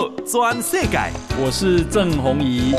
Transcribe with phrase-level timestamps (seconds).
[0.00, 0.98] 报全世界，
[1.38, 2.74] 我是郑弘仪。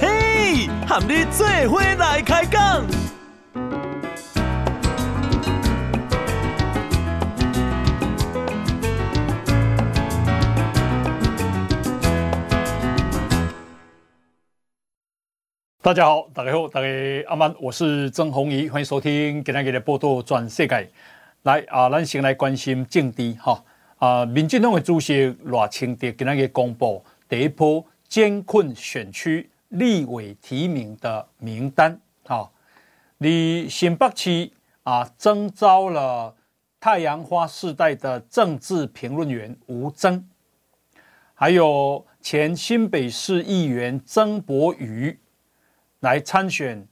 [0.00, 2.84] 嘿，和你做伙来开讲。
[15.80, 16.88] 大家好，大家好，大家
[17.28, 20.90] 阿曼，我是郑弘仪，欢迎收听今天的波多转世界。
[21.42, 23.62] 来啊，咱先来关心政治哈。
[23.98, 31.98] 啊，民进党的主席赖清德今天公布第一波艰困选区立委提名的名单。
[32.26, 32.52] 好，
[33.18, 34.50] 你新北市
[34.82, 36.34] 啊征召了
[36.78, 40.22] 太阳花世代的政治评论员吴峥，
[41.32, 45.18] 还有前新北市议员曾柏瑜。
[46.00, 46.86] 来参选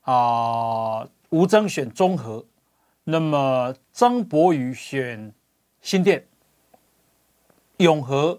[0.00, 2.44] 啊，吴峥选中和，
[3.04, 5.32] 那么曾柏瑜选
[5.82, 6.24] 新店，
[7.82, 8.38] 永和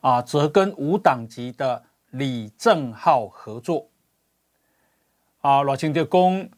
[0.00, 3.86] 啊则跟无党籍的李正浩合作。
[5.40, 6.50] 啊，赖清德公，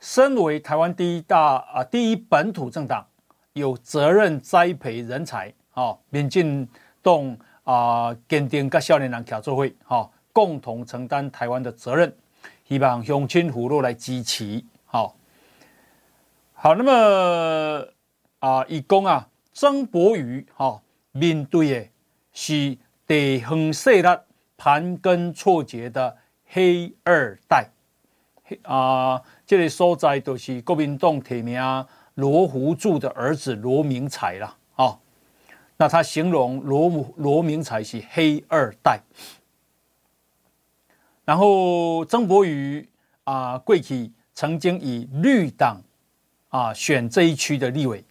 [0.00, 3.06] 身为台湾第一大啊第一本土政党，
[3.52, 5.52] 有责任栽培人才。
[5.72, 6.68] 啊，民进
[7.02, 12.16] 党啊坚定跟少年人协作会，哈，共同承担台湾的责任。
[12.68, 15.16] 希望乡亲父老来支持，好，
[16.54, 17.86] 好，那么
[18.38, 20.80] 啊，以公啊，曾柏瑜哈
[21.16, 21.88] 面对的
[22.32, 22.76] 是
[23.06, 24.08] 地方势力
[24.56, 27.68] 盘根错节的黑二代，
[28.62, 31.60] 啊，这个所在都是国民党提名
[32.14, 34.98] 罗福柱的儿子罗明才了，啊，
[35.76, 39.00] 那他形容罗罗明才是黑二代。
[41.24, 42.88] 然后曾柏瑜
[43.22, 45.80] 啊，过去曾经以绿党
[46.48, 48.04] 啊选这一区的立委，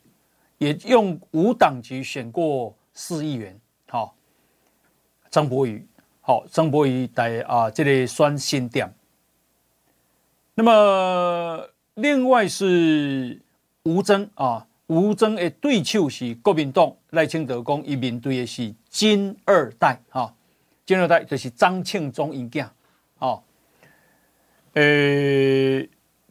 [0.58, 3.60] 也用无党籍选过四亿元。
[3.88, 4.12] 好、哦，
[5.30, 5.86] 曾柏瑜，
[6.22, 8.94] 好、哦，曾柏瑜在啊这里选新店。
[10.56, 13.42] 那么另外是
[13.84, 20.34] 吴征啊，吴征的对手是国民党赖清德公，一面对的是金二代啊，
[20.86, 22.72] 金二代就是张庆忠一家。
[23.20, 23.42] 哦，
[24.74, 25.88] 呃，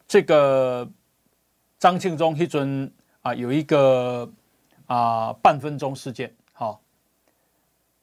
[0.07, 0.89] 这个
[1.79, 2.91] 张庆忠迄阵
[3.21, 4.29] 啊，有一个
[4.85, 6.33] 啊半分钟事件。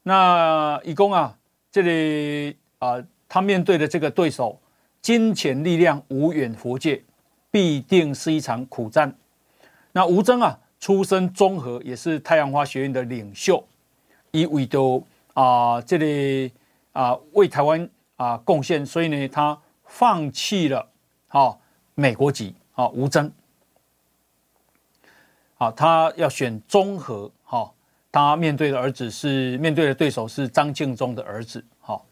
[0.03, 1.37] 那一共啊，
[1.71, 4.59] 这里啊，他面对的这个对手，
[5.01, 7.03] 金钱力量无远弗届，
[7.49, 9.15] 必定是一场苦战。
[9.91, 13.63] 那吴峥啊，出身中和，也是太阳花学院的领袖，
[14.31, 16.51] 以为都啊，这里
[16.91, 17.89] 啊，为台湾。
[18.17, 20.87] 啊，贡献，所以呢，他放弃了，
[21.27, 21.57] 好、哦、
[21.95, 23.31] 美国籍，好、吴峥，
[25.55, 27.73] 好、哦，他要选中和，好、哦，
[28.11, 32.05] 他面对的儿子是面对的对手是张庆忠的儿子，好、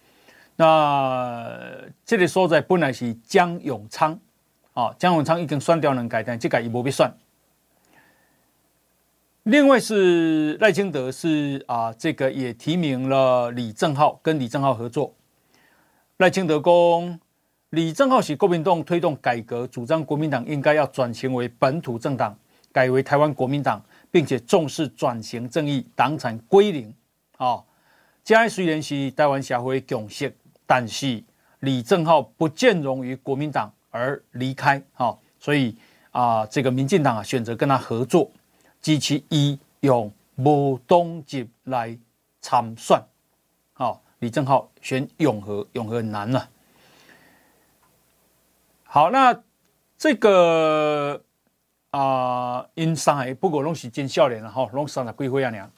[0.56, 1.60] 那
[2.06, 4.18] 这里说在本来是江永昌，
[4.74, 7.14] 啊、江永昌已经算掉能改，但这个也不必算。
[9.44, 15.14] 另外是赖清德是啊，这个也提名了李正浩，跟李正浩合作。
[16.18, 17.20] 赖清德公，
[17.72, 22.38] 李正浩是国民党推动改革，主张国民党应该要转型为本土政党，
[22.72, 26.94] 改为台湾国民党，并且重视转型正义，党产归零。
[27.38, 27.64] 啊，
[28.24, 31.24] 这虽然是台湾社会共识，但是
[31.60, 34.82] 李正浩不见容于国民党而离开。
[34.98, 35.76] 哦，所以
[36.12, 38.32] 啊，这个民进党啊选择跟他合作，
[38.82, 41.98] 及其一用无党籍来
[42.42, 43.02] 参选。
[43.76, 44.00] 哦。
[44.20, 46.50] 李正浩选永和，永和很难了、啊。
[48.84, 49.44] 好，那
[49.98, 51.24] 这个
[51.92, 55.72] 啊，因上海不过拢是真少年了哈，拢三十几岁啊娘。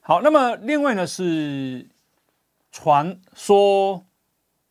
[0.00, 1.88] 好，那么另外呢是
[2.72, 4.04] 传说，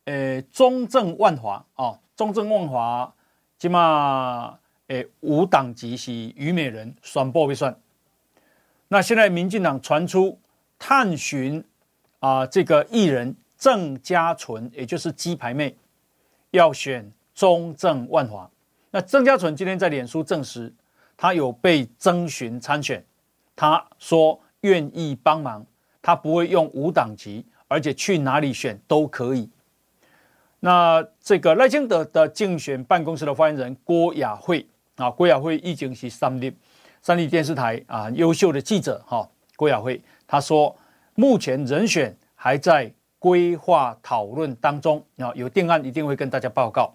[0.06, 3.14] 诶，中正万华啊，中正万华
[3.58, 7.80] 起码诶无党籍是虞美人选不会算。
[8.88, 10.40] 那现在民进党传出
[10.78, 11.64] 探寻。
[12.20, 15.76] 啊，这个艺人郑家纯，也就是鸡排妹，
[16.52, 18.50] 要选中正万华。
[18.96, 20.72] 那郑家纯今天在脸书证实，
[21.18, 23.04] 他有被征询参选，
[23.56, 25.66] 他说愿意帮忙，
[26.00, 29.50] 他不会用无党籍，而且去哪里选都可以。
[30.60, 34.64] 那这个赖清德的竞选办公室的发言人郭雅慧
[34.98, 36.56] 啊，郭雅慧已经是三立
[37.02, 40.74] 三立电视台啊优秀的记者哈，郭雅慧他说。
[41.16, 46.92] 目前人选还在规划讨论当中啊，有定案一定会跟大家报告。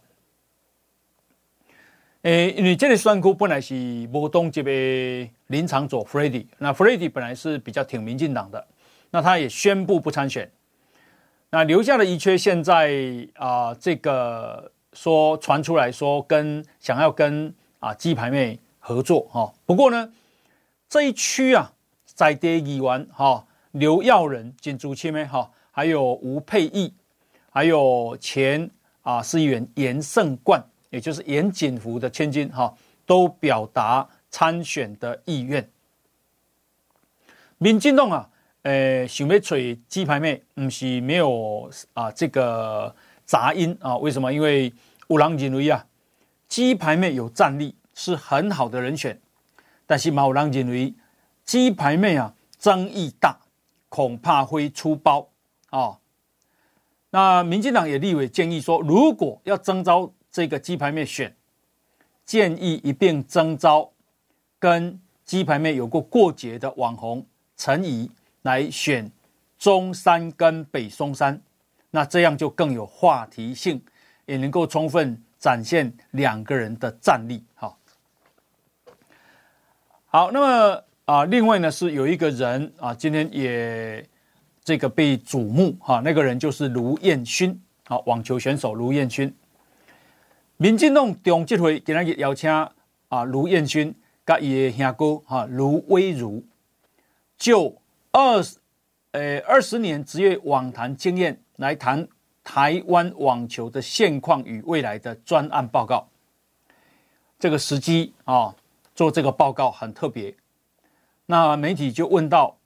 [2.22, 3.74] 诶，因为这个选区本来是
[4.12, 4.70] 无党籍的
[5.46, 8.66] 林昶佐 Freddy，那 Freddy 本来是比较挺民进党的，
[9.10, 10.50] 那他也宣布不参选。
[11.50, 12.92] 那留下的一缺，现在
[13.34, 19.54] 啊，这个说传出来说跟想要跟啊鸡排妹合作哈。
[19.64, 20.12] 不过呢，
[20.88, 21.72] 这一区啊，
[22.04, 26.92] 在地议员哈刘耀仁、金竹清妹哈，还有吴沛忆，
[27.48, 28.68] 还有前
[29.02, 32.72] 啊市议员颜胜冠，也就是严景福的千金哈，
[33.04, 35.68] 都表达参选的意愿。
[37.58, 38.28] 民进党啊。
[38.62, 39.56] 呃，想要找
[39.86, 42.94] 鸡排妹，不是没有啊，这个
[43.24, 43.96] 杂音啊？
[43.96, 44.30] 为什么？
[44.30, 44.70] 因为
[45.06, 45.86] 有人认为啊，
[46.48, 49.18] 鸡排妹有战力，是很好的人选。
[49.86, 50.92] 但是有人认为
[51.44, 53.38] 鸡排妹啊，争议大，
[53.88, 55.30] 恐怕会出包
[55.70, 55.96] 啊。
[57.10, 61.34] 那民进党也立委建议说，如果要征召这个鸡排面选，
[62.24, 63.90] 建议一并征召
[64.58, 67.26] 跟鸡排面有过过节的网红
[67.56, 68.10] 陈怡。
[68.42, 69.10] 来选
[69.58, 71.38] 中山跟北松山，
[71.90, 73.82] 那这样就更有话题性，
[74.26, 77.44] 也能够充分展现两个人的战力。
[77.54, 77.76] 好，
[80.06, 84.08] 好，那么啊，另外呢是有一个人啊，今天也
[84.62, 89.34] 这个被瞩目哈，那个人就是卢彦勋，好，网球选手卢彦勋。
[90.60, 93.94] 民进党中执会今日邀请啊卢彦勋
[94.24, 96.44] 跟伊的兄哥哈卢威儒
[97.36, 97.74] 就。
[98.10, 98.56] 二十，
[99.12, 102.08] 呃，二十年职业网坛经验来谈
[102.42, 106.08] 台湾网球的现况与未来的专案报告。
[107.38, 108.52] 这个时机啊，
[108.94, 110.34] 做这个报告很特别。
[111.26, 112.56] 那媒体就问到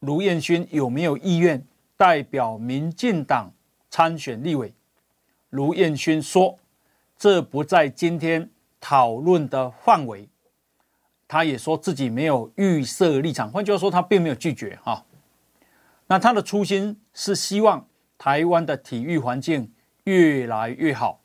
[0.00, 1.62] 卢彦勋有没有意愿
[1.96, 3.52] 代表民进党
[3.90, 4.72] 参选立委？
[5.50, 6.58] 卢彦勋说，
[7.20, 8.48] 这不在今天
[8.80, 10.26] 讨论的范围。
[11.28, 15.04] 他也说自己没有预设立场，换句话说，他并没有拒绝哈。
[16.06, 17.86] 那他的初心是希望
[18.16, 19.70] 台湾的体育环境
[20.04, 21.20] 越来越好。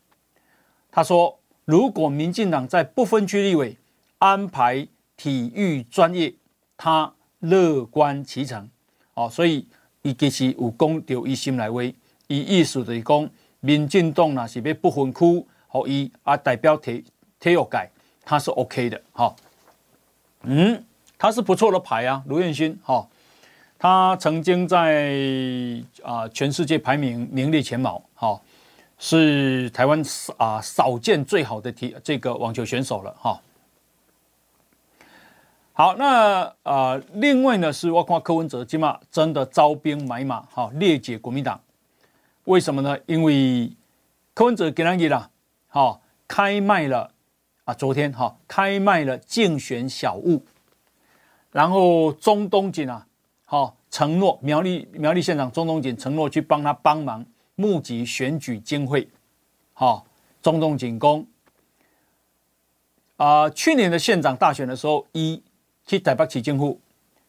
[0.91, 3.77] 他说，如果民进党在不分区立委
[4.17, 6.33] 安排体育专业，
[6.75, 8.69] 他乐观其成。
[9.13, 9.65] 哦，所以
[10.01, 11.81] 伊其实有讲到一心来话，
[12.27, 13.29] 伊意思就是讲，
[13.61, 17.03] 民进党若是要不分区，和伊啊代表体
[17.37, 17.89] 体育界，
[18.23, 19.35] 他是 OK 的哈。
[20.43, 20.81] 嗯，
[21.17, 23.05] 他是不错的牌啊，卢彦勋哈，
[23.77, 25.11] 他曾经在
[26.01, 28.41] 啊、呃、全世界排名名列前茅，哈、哦，
[28.97, 29.99] 是台湾
[30.37, 33.35] 啊、呃、少见最好的体这个网球选手了哈、哦。
[35.73, 41.59] 好，那啊、呃、另外呢是我看柯文哲今嘛真的招兵买马哈，列解国民党，
[42.45, 42.97] 为什么呢？
[43.07, 43.69] 因为
[44.33, 45.29] 柯文哲给人家啦，
[45.75, 47.11] 哈，开卖了。
[47.65, 50.45] 啊，昨天哈、哦、开卖了竞选小物，
[51.51, 53.07] 然后中东锦啊，
[53.43, 57.25] 好、哦、承诺苗栗苗栗县长中东锦承诺去帮他帮忙
[57.55, 59.09] 募集选举经费，
[59.73, 60.03] 好、哦，
[60.43, 61.25] 钟东锦公
[63.17, 65.41] 啊，去年的县长大选的时候，一
[65.87, 66.79] 去台北市政府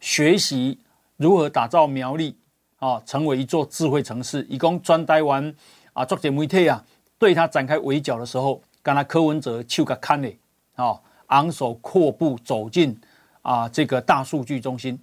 [0.01, 0.79] 学习
[1.17, 2.37] 如何打造苗栗
[2.79, 5.55] 啊，成为一座智慧城市，一共专台湾
[5.95, 6.85] 啊，作者媒体啊，
[7.19, 8.63] 对他展开围剿的时候。
[8.87, 10.39] 跟他柯文哲手个看嘞，
[10.77, 12.97] 哦，昂首阔步走进
[13.43, 14.97] 啊这个大数据中心，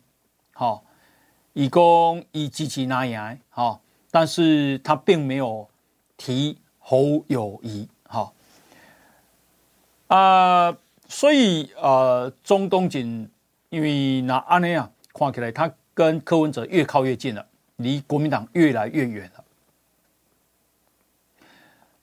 [0.53, 0.81] 好、哦，
[1.51, 5.67] 以供以及其那样，好，但是他并没有
[6.15, 8.33] 提侯友谊，好、
[10.07, 10.77] 哦，啊，
[11.09, 13.29] 所以呃，钟东锦
[13.67, 17.45] 因为那安内啊，看起来他跟柯文哲越靠越近了，
[17.75, 19.29] 离国民党越来越远，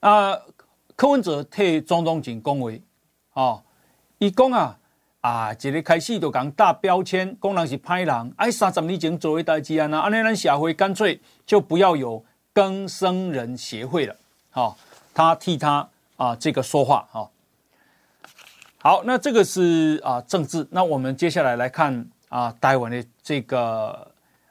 [0.01, 0.37] 啊。
[0.93, 2.79] 柯文哲替钟东锦恭维，
[3.33, 3.59] 哦，
[4.19, 4.77] 伊讲啊，
[5.21, 14.15] 啊，一个开始就讲打标签，讲人是歹人，哎，三十年前做的代志啊，那安尼咱社会干脆就不要有更生人协会了，
[14.51, 14.75] 好、哦，
[15.11, 17.29] 他替他啊这个说话，哈、哦，
[18.77, 24.07] 好，那这个是啊政治，那我们接下来来看啊台湾的这个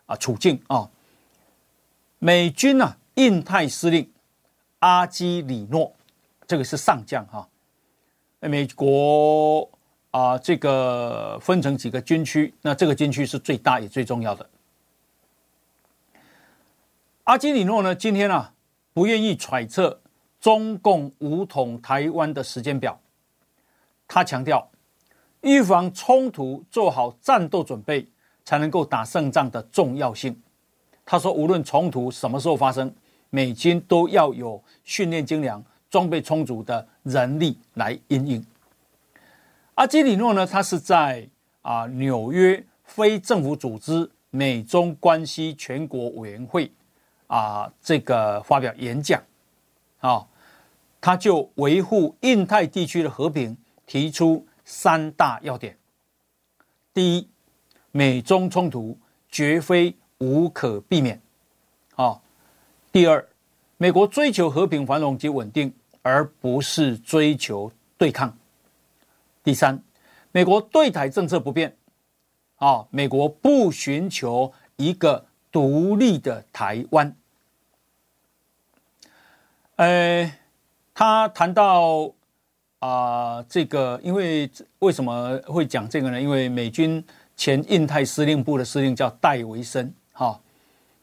[0.07, 0.91] 啊处境啊、哦，
[2.19, 4.11] 美军啊印太司令
[4.81, 5.95] 阿基里诺。
[6.47, 7.49] 这个是上将哈，
[8.41, 9.71] 美国
[10.11, 14.51] 啊，这个分成几个军区，那这个军区是最大也最重要的。
[17.23, 18.53] 阿基里诺呢，今天啊
[18.93, 20.01] 不愿意揣测
[20.41, 22.99] 中共武统台湾的时间表，
[24.09, 24.69] 他强调
[25.43, 28.09] 预防冲突，做好战斗准备，
[28.45, 30.43] 才能够打胜仗的重要性。
[31.07, 32.93] 他说，无论冲突什么时候发生，
[33.31, 35.65] 美军都要有训练精良。
[35.91, 38.47] 装备充足的人力来应应。
[39.75, 41.29] 阿基里诺呢，他是在
[41.63, 46.71] 啊纽约非政府组织美中关系全国委员会
[47.27, 49.21] 啊，这个发表演讲
[49.99, 50.25] 啊，
[51.01, 55.77] 他就维护印太地区的和平提出三大要点：
[56.95, 57.29] 第一，
[57.91, 58.97] 美中冲突
[59.29, 61.19] 绝非无可避免；
[62.93, 63.25] 第二，
[63.77, 68.29] 美国追求和平繁荣及稳定，而不是追求对抗；
[69.45, 69.81] 第三，
[70.33, 71.77] 美国对台政策不变。
[72.57, 77.17] 啊，美国不寻求一个独立的台湾。
[79.77, 80.31] 呃，
[80.93, 82.13] 他谈到
[82.81, 86.21] 啊、呃，这个因为为什么会讲这个呢？
[86.21, 87.03] 因为美军
[87.35, 90.39] 前印太司令部的司令叫戴维森，哈、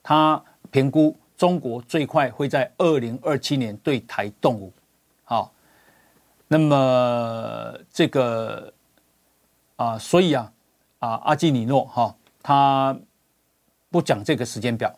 [0.04, 4.74] 他评估中国最快会在二零二七年对台动武。
[5.24, 5.54] 好、
[6.48, 8.74] 那么这个
[9.78, 10.52] 啊、所以啊。
[11.00, 13.00] 啊，阿基里诺哈，他
[13.92, 14.92] 不讲这个时间表。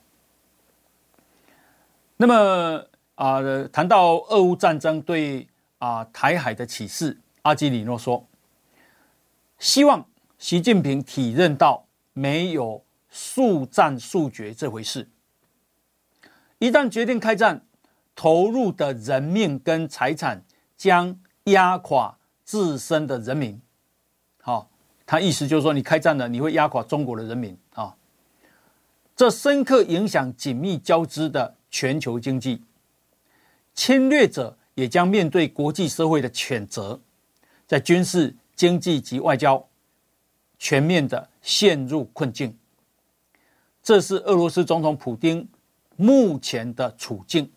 [2.16, 5.46] 那么啊，谈到俄乌战争对
[5.80, 8.26] 啊台海的启示，阿基里诺说，
[9.58, 15.06] 希望习近平体认到没有速战速决这回事。
[16.60, 17.66] 一旦决定开战，
[18.16, 20.46] 投入的人命跟财产
[20.78, 23.60] 将压垮自身的人民。
[24.42, 24.70] 好。
[25.12, 27.96] 他意思就是说，你开战了，你会压垮中国的人民啊！
[29.16, 32.64] 这深刻影响紧密交织的全球经济，
[33.74, 37.02] 侵略者也将面对国际社会的谴责，
[37.66, 39.68] 在军事、经济及外交
[40.60, 42.56] 全面的陷入困境。
[43.82, 45.50] 这是俄罗斯总统普丁
[46.00, 47.52] 目前的处境。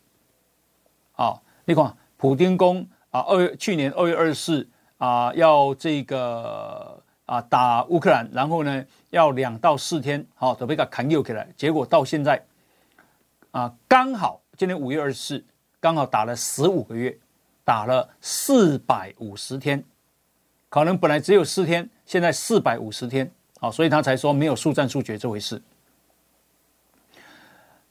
[1.12, 4.68] 啊，你看，普丁公啊，二月去年二月二十四
[4.98, 7.00] 啊，要这个。
[7.24, 11.48] 啊，打乌克兰，然后呢，要两到四天，好，准备给砍又起来。
[11.56, 12.44] 结果到现在，
[13.52, 15.42] 啊，刚好今天五月二十四，
[15.80, 17.16] 刚好打了十五个月，
[17.64, 19.82] 打了四百五十天，
[20.68, 23.30] 可能本来只有四天，现在四百五十天，
[23.60, 25.62] 好，所以他才说没有速战速决这回事。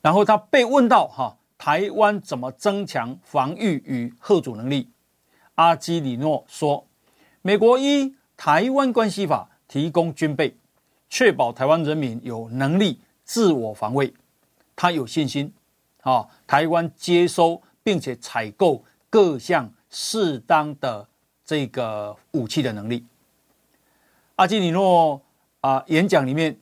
[0.01, 4.89] 然后他被问到哈，台湾怎么增强防御与吓阻能力？
[5.55, 6.87] 阿基里诺说，
[7.41, 8.15] 美国一。
[8.43, 10.57] 台湾关系法提供军备，
[11.11, 14.11] 确保台湾人民有能力自我防卫。
[14.75, 15.53] 他有信心，
[16.01, 21.07] 啊，台湾接收并且采购各项适当的
[21.45, 23.05] 这个武器的能力。
[24.37, 25.21] 阿基里诺
[25.59, 26.59] 啊，演讲里面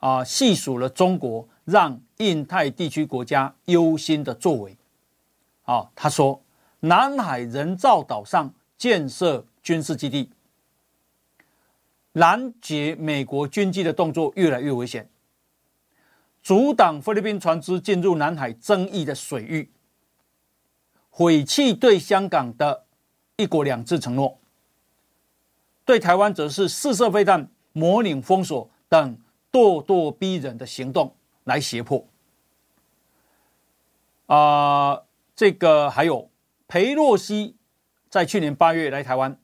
[0.00, 4.76] 啊，细数了中国让印太地区国家忧心的作为。
[5.62, 6.42] 啊，他说，
[6.80, 10.28] 南海人造岛上建设军事基地。
[12.14, 15.08] 拦截美国军机的动作越来越危险，
[16.42, 19.70] 阻挡菲律宾船只进入南海争议的水域，
[21.08, 22.84] 毁弃对香港的
[23.36, 24.36] 一国两制承诺，
[25.84, 29.16] 对台湾则是试射飞弹、模拟封锁等
[29.52, 31.14] 咄咄逼人的行动
[31.50, 32.06] 来胁迫。
[34.26, 35.02] 啊、
[35.34, 36.30] 这个还有
[36.68, 37.56] 裴洛西
[38.08, 39.36] 在去年八月来台湾，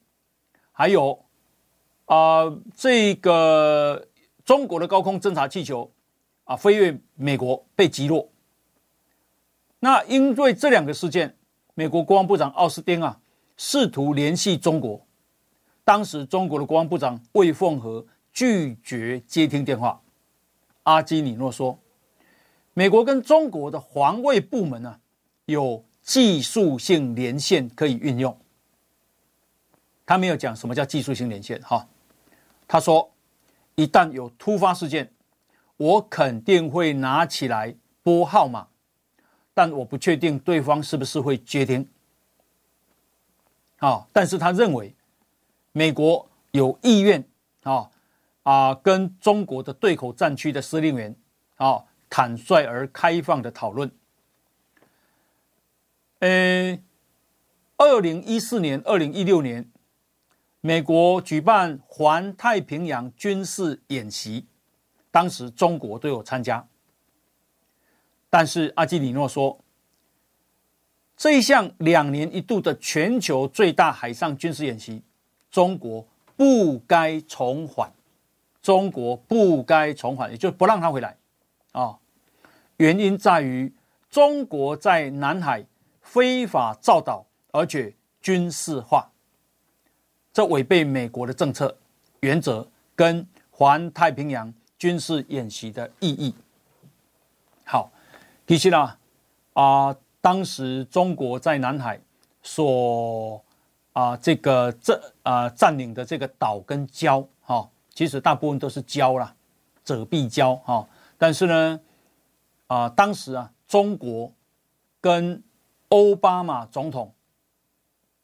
[0.71, 1.25] 还有。
[2.05, 2.45] 啊、
[2.77, 4.07] 这个
[4.45, 5.91] 中国的高空侦察气球
[6.45, 8.31] 啊，飞越美国被击落。
[9.81, 11.37] 那因为这两个事件，
[11.75, 13.19] 美国国防部长奥斯汀啊，
[13.57, 15.05] 试图联系中国。
[15.83, 20.01] 当时中国的国防部长魏凤和拒绝接听电话。
[20.85, 21.77] 阿基里诺说，
[22.79, 25.01] 美国跟中国的防卫部门呢、
[25.47, 28.39] 有技术性连线可以运用。
[30.05, 31.89] 他没有讲什么叫技术性连线，哈。
[32.69, 33.11] 他说
[33.77, 35.11] ：“一旦有突发事件，
[35.79, 38.69] 我肯定会拿起来拨号码，
[39.55, 41.89] 但我不确定对方是不是会接听。
[43.79, 44.95] 啊，但是他认为
[45.73, 47.25] 美国有意愿
[47.63, 47.91] 啊
[48.43, 51.17] 啊跟中国的对口战区的司令员
[51.57, 51.83] 啊
[52.17, 53.91] 坦率而开放的讨论。
[56.21, 56.79] 呃，
[57.77, 59.71] 二零一四年、二零一六年。”
[60.63, 64.47] 美国举办环太平洋军事演习，
[65.11, 66.67] 当时中国都有参加。
[68.31, 69.61] 但是阿基里诺说，
[71.19, 75.03] 这一项两年一度的全球最大海上军事演习，
[75.51, 77.93] 中国不该重返，
[78.63, 81.15] 中国不该重返，也就不让他回来
[81.73, 81.99] 啊。
[82.79, 83.73] 原因在于
[84.11, 85.65] 中国在南海
[86.03, 89.11] 非法造岛，而且军事化。
[90.33, 91.75] 这违背美国的政策
[92.21, 96.35] 原则跟环太平洋军事演习的意义。
[97.65, 97.91] 好，
[98.47, 98.97] 其实呢，
[99.55, 101.99] 啊，当时中国在南海
[102.43, 103.43] 所
[103.95, 109.35] 啊这个这啊占领的这个岛跟礁，哈，其实大部分都是礁啦，
[109.83, 110.87] 遮蔽礁哈。
[111.17, 111.81] 但是呢，
[112.67, 114.33] 啊，当时啊，中国
[115.01, 115.43] 跟
[115.89, 117.13] 奥巴马总统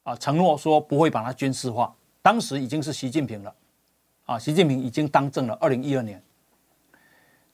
[0.03, 1.95] 啊承诺说不会把它军事化。
[2.21, 3.55] 当时已经是习近平了，
[4.27, 6.23] 啊，习近平已经当政了，二零一二年。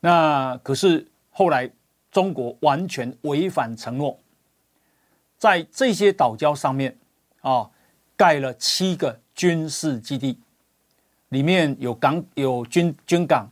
[0.00, 1.70] 那可是后来
[2.10, 4.18] 中国完全违反承诺，
[5.36, 6.96] 在这些岛礁上面
[7.40, 7.70] 啊
[8.16, 10.38] 盖了七个军事基地，
[11.28, 13.46] 里面有港、有军军港、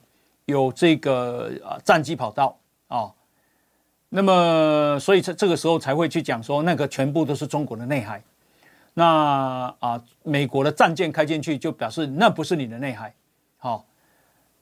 [0.46, 3.12] 有这个啊战机跑道啊。
[4.08, 8.22] 那么所以这这个时候才会去讲说，那个全部都是中国的内海。
[8.98, 13.12] 那啊，美国的战舰开进去，就表示那不是你的内海，
[13.58, 13.84] 好，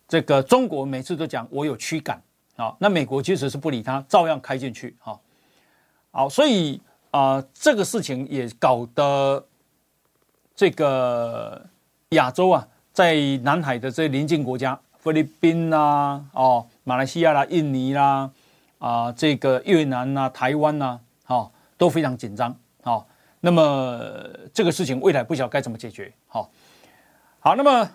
[0.08, 2.20] 这个中国每次都讲我有驱赶，
[2.56, 5.20] 啊，那美国其实是不理他，照样开进去，好，
[6.10, 6.80] 好，所以
[7.12, 9.46] 啊，这个事情也搞得
[10.56, 11.64] 这个
[12.08, 18.28] 亚洲啊，在南海的这邻近国家，菲律宾啦，哦，马来西亚啦，印尼啦，
[18.84, 23.06] 啊这个越南呐，台湾呐，好，都非常紧张，好。
[23.40, 23.98] 那么
[24.52, 26.12] 这个事情未来不晓得该怎么解决。
[26.26, 26.50] 好，
[27.40, 27.90] 好，那么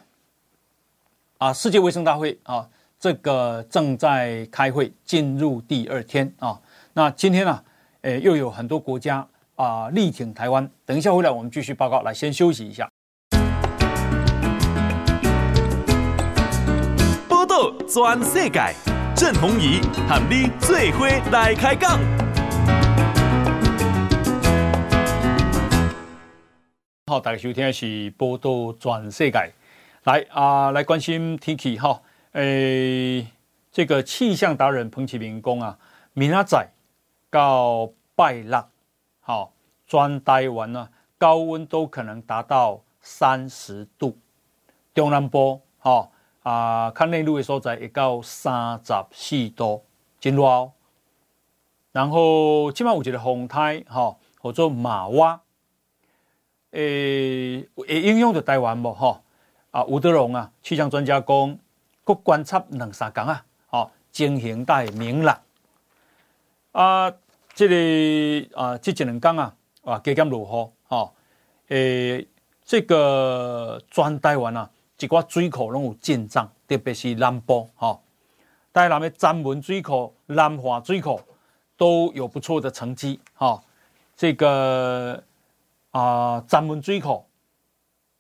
[1.38, 2.68] 啊，世界卫生大会啊，
[3.00, 6.60] 这个正在开会，进入第二天啊。
[6.94, 7.64] 那今天呢，
[8.02, 10.68] 诶，又有很多国家啊力挺台湾。
[10.88, 12.02] 等一下回来，我们继续报告。
[12.02, 12.90] 来，先休息一下。
[17.28, 18.74] 报道全世界，
[19.20, 22.00] 郑弘仪和你做伙来开讲。
[27.06, 29.52] 好，大家收听的是报道全世界，
[30.06, 32.02] 来啊，来关心天气哈。
[32.32, 33.28] 诶，
[33.74, 35.78] 这个气象达人彭启明讲啊，
[36.14, 36.70] 明仔载
[37.30, 38.64] 到拜六，
[39.20, 39.52] 好，
[39.86, 44.18] 全台湾呢高温都可能达到三十度，
[44.94, 46.10] 中南部哈
[46.44, 49.84] 啊，看内陆的所在会到三十四度，
[50.20, 50.72] 真热哦。
[51.92, 55.42] 然后今晚有一个风台哈，叫做马娃。
[56.72, 59.22] 诶，会影响着台湾无吼？
[59.72, 61.60] 啊，吴德荣啊，气象专家讲，
[62.04, 65.42] 阁观察两三工啊，吼，情形大明朗。
[66.72, 67.12] 啊，
[67.54, 67.76] 这个
[68.56, 71.14] 啊，即一两工啊，啊，加减落雨，吼，
[71.70, 72.28] 诶，
[72.64, 78.02] 这个全台湾啊，一寡水库拢有进账，特别是南部，吼，
[78.72, 81.20] 台南的詹文水库、南华水库
[81.76, 83.64] 都有不错的成绩，吼，
[84.16, 85.24] 这个。
[85.92, 87.26] 啊，詹文水库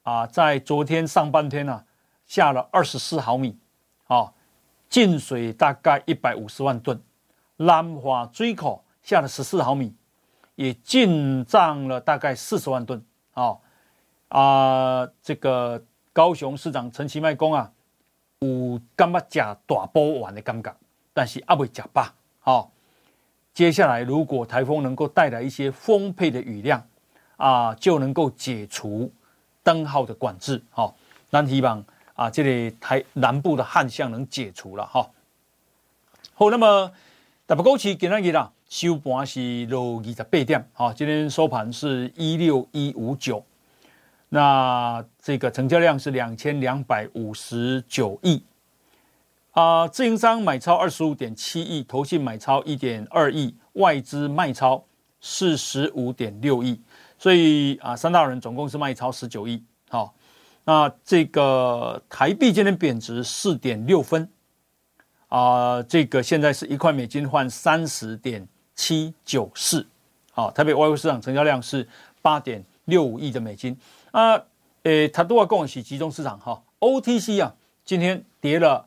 [0.01, 1.85] 啊，在昨天上半天呢、啊，
[2.25, 3.55] 下了二十四毫米，
[4.07, 4.33] 啊，
[4.89, 6.99] 进水大概一百五十万吨。
[7.57, 9.95] 南华水库下了十四毫米，
[10.55, 13.05] 也进账了大概四十万吨。
[13.35, 13.55] 啊
[14.29, 15.85] 啊，这个
[16.19, 17.71] 高雄市长陈其迈讲啊，
[18.39, 20.75] 有感觉吃大补丸的感觉，
[21.13, 22.05] 但是还未吃饱。
[22.41, 22.69] 好，
[23.53, 26.85] 接下来如果台风能够带来一些丰沛的雨量。
[27.37, 29.09] 啊，就能够解除
[29.63, 30.93] 灯号的管制，好、哦。
[31.29, 31.81] 咱希望
[32.15, 35.09] 啊，这里台南部的旱象能解除了，哈、
[36.33, 36.91] 好，那么
[37.47, 43.41] 台北股市今天啦，收盘是六二十八点，好、今天收盘是一六一五九，
[44.29, 48.43] 那这个成交量是两千两百五十九亿，
[49.51, 54.83] 啊，自营商买超二十五点七亿，投信买超一点二亿，外资卖超
[55.19, 56.79] 四十五点六亿。
[57.17, 60.13] 所以啊，三大人总共是卖超十九亿，好，
[60.63, 64.29] 那这个台币今天贬值四点六分，
[65.27, 69.85] 啊，这个现在是一块美金换三十点七九四，
[70.31, 71.85] 好，台北外汇市场成交量是
[72.21, 73.77] 八点六五亿的美金，
[74.11, 74.43] 啊，
[74.83, 78.85] 诶，它都要共喜集中市场哈，OTC 啊，今天跌了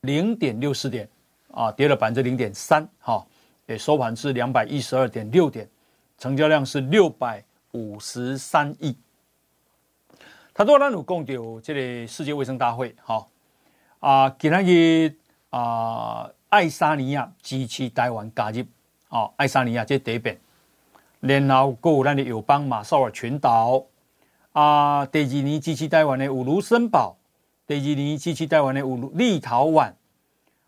[0.00, 1.08] 零点六四点，
[1.52, 3.26] 啊，跌了百分之零点三，哈，
[3.66, 5.68] 诶，收盘是两百一十二点六点，
[6.18, 7.44] 成交量是六百。
[7.72, 8.96] 五十三亿。
[10.52, 13.24] 他多咱有讲到这个世界卫生大会，哈
[14.00, 15.14] 啊，今天日
[15.50, 18.64] 啊，爱沙尼亚支持台湾加入，
[19.08, 20.36] 哦，爱沙尼亚这第一遍，
[21.20, 23.84] 然后还有咱的友邦马绍尔群岛，
[24.52, 27.16] 啊，第二年支持台湾的有卢森堡，
[27.66, 29.92] 第二年支持台湾的有立陶宛，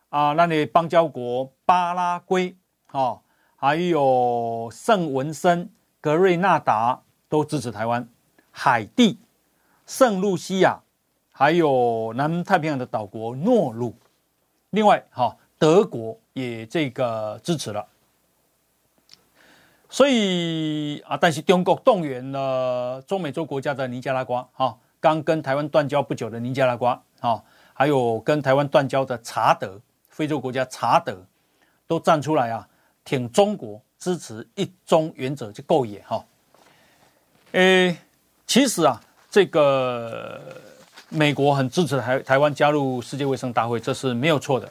[0.08, 2.54] 啊，咱的邦交国巴拉圭，
[2.92, 3.20] 哦，
[3.56, 5.70] 还有圣文森。
[6.00, 8.08] 格瑞纳达都支持台湾，
[8.50, 9.16] 海地、
[9.86, 10.80] 圣露西亚，
[11.30, 13.94] 还有南太平洋的岛国诺鲁，
[14.70, 17.86] 另外哈，德国也这个支持了。
[19.92, 29.78] 所以啊，但是中国动员了中美洲国家的尼加拉瓜，哈，刚跟台湾断交不久的尼加拉瓜，哈，还有跟台湾断交的查德，
[30.08, 31.22] 非洲国家查德，
[31.86, 32.66] 都站出来啊，
[33.04, 36.24] 挺中国，支持一中原则就够野哈。
[37.50, 37.94] 诶，
[38.46, 38.98] 其实啊，
[39.30, 40.40] 这个
[41.10, 44.66] 美国很支持台台湾加入世界卫生大会，这是没有错的。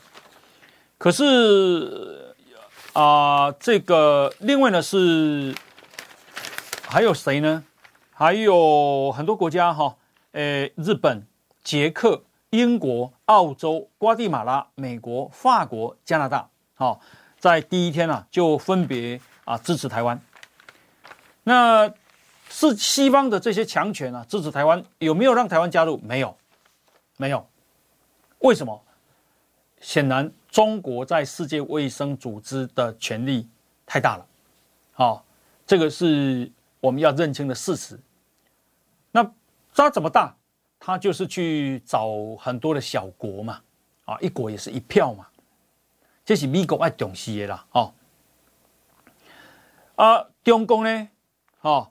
[0.97, 2.20] 可是。
[2.93, 5.55] 啊、这个另外呢是
[6.83, 7.63] 还有谁呢？
[8.11, 9.95] 还有很多国家哈，
[10.33, 11.25] 诶，日本、
[11.63, 16.99] 捷克、英国、澳洲、瓜地马拉、美国、法国、加拿大，好，
[17.39, 20.19] 在第一天呢、啊、就分别啊支持台湾。
[21.43, 21.91] 那
[22.49, 25.97] 是西方的这些强权啊支持台湾，有没有让台湾加入？
[26.03, 26.35] 没有，
[27.15, 27.47] 没有。
[28.39, 28.83] 为什么？
[29.79, 30.29] 显然。
[30.51, 33.47] 中国在世界卫生组织的权力
[33.85, 34.27] 太大了，
[34.91, 35.25] 好，
[35.65, 37.97] 这个是我们要认清的事实。
[39.11, 39.25] 那
[39.73, 40.35] 它怎么大？
[40.77, 43.61] 它就是去找很多的小国嘛，
[44.03, 45.25] 啊，一国也是一票嘛，
[46.25, 47.93] 这是美国爱重视的啦，哦，
[49.95, 51.07] 啊，中共呢，
[51.61, 51.89] 啊，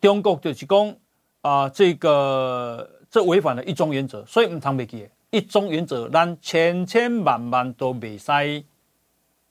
[0.00, 0.96] 中国就是讲
[1.40, 5.08] 啊，这个这违反了一中原则，所以唔通袂记。
[5.30, 8.64] 一中原则，咱千千万万都未使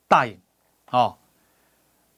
[0.07, 0.39] 答应。
[0.85, 1.19] 好，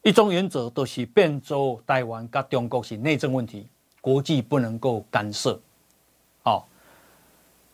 [0.04, 3.68] 一中原则都是变做台湾跟中国是内政问题，
[4.00, 5.60] 国际不能够干涉。
[6.44, 6.68] 好，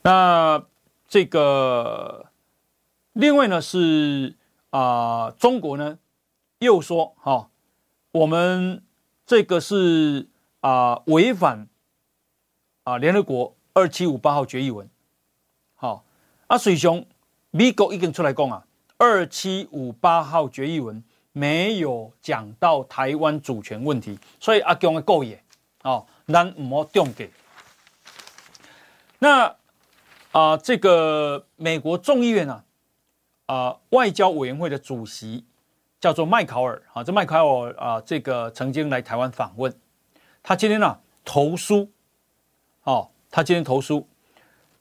[0.02, 0.64] 那
[1.08, 2.26] 这个
[3.12, 4.34] 另外呢是
[4.70, 6.00] 啊、中国呢
[6.60, 7.50] 又说，哈，
[8.12, 8.82] 我们
[9.26, 10.28] 这个是
[10.62, 11.68] 啊违反
[12.84, 14.90] 啊联合国二七五八号决议文。
[15.84, 16.02] 好，
[16.48, 17.06] 啊，水兄，
[17.52, 18.66] 美国已经出来讲啊，
[18.98, 25.44] 二七五八号决议文没有讲到台湾主权问题，所以阿强的够野，
[25.82, 27.30] 哦，咱唔好中给。
[29.20, 29.48] 那
[30.32, 32.64] 啊、呃，这个美国众议院啊，
[33.48, 35.44] 啊、呃，外交委员会的主席
[36.00, 39.78] 叫做麦考尔，啊，这麦考尔啊，这个曾经来台湾访问，
[40.42, 41.92] 他今天呢、啊、投书，
[42.84, 44.08] 哦，他今天投书，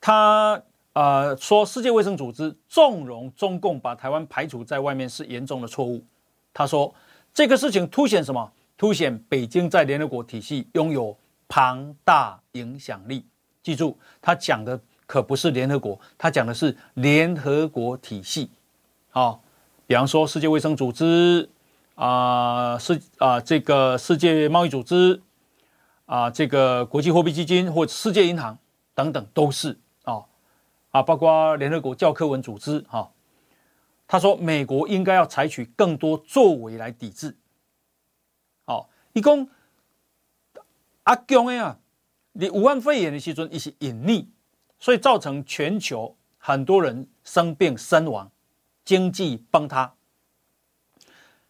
[0.01, 0.63] 他。
[0.95, 6.05] 呃，说世界卫生组织纵容中共把台湾排除在外面是严重的错误。
[6.53, 6.95] 他说
[7.33, 8.53] 这个事情凸显什么？
[8.77, 11.17] 凸显北京在联合国体系拥有
[11.49, 13.25] 庞大影响力。
[13.63, 18.51] 记住，他讲的可不是联合国，他讲的是联合国体系。
[19.11, 19.41] 好、哦，
[19.87, 21.49] 比方说世界卫生组织
[21.95, 25.23] 啊，世啊这个世界贸易组织
[26.07, 28.59] 啊，这个国际货币基金或世界银行
[28.95, 29.79] 等等都是。
[30.93, 33.11] 啊，包括联合国教科文组织，哈，
[34.07, 37.35] 他说美国应该要采取更多作为来抵制。
[38.67, 39.49] 好，一共
[41.05, 41.79] 阿强的啊，
[42.33, 44.27] 你武汉肺炎的时阵一些隐匿，
[44.79, 48.31] 所以造成全球很多人生病身亡，
[48.85, 49.95] 经济崩塌。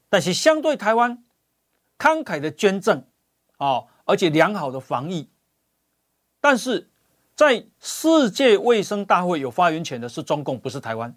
[0.09, 1.25] 但是相对台湾
[1.99, 3.05] 慷慨的捐赠，
[3.57, 5.29] 啊，而且良好的防疫，
[6.41, 6.91] 但是。
[7.43, 11.13] 在世界卫生大会有发言权的是中共，不是台湾。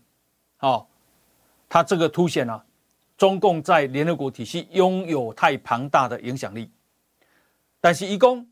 [0.57, 0.87] 哦，
[1.69, 2.65] 他这个凸显了
[3.15, 6.71] 中共在联合国体系拥有太庞大的影响力。
[7.79, 8.49] 但是，一公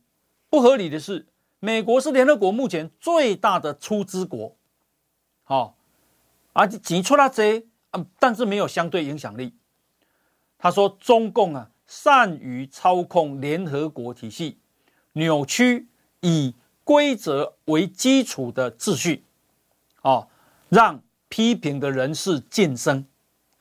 [0.52, 1.26] 不合理的是，
[1.60, 4.56] 美国是联合国目前最大的出资国。
[5.44, 5.76] 好，
[6.52, 7.66] 啊挤出了这，
[8.20, 9.52] 但是没有相对影响力。
[10.60, 14.60] 他说，中共啊，善于操控联合国体系，
[15.14, 15.88] 扭曲
[16.22, 16.54] 以。
[16.84, 19.24] 规则为基础的秩序，
[20.02, 20.28] 哦，
[20.69, 23.06] 让批评的人士晋升，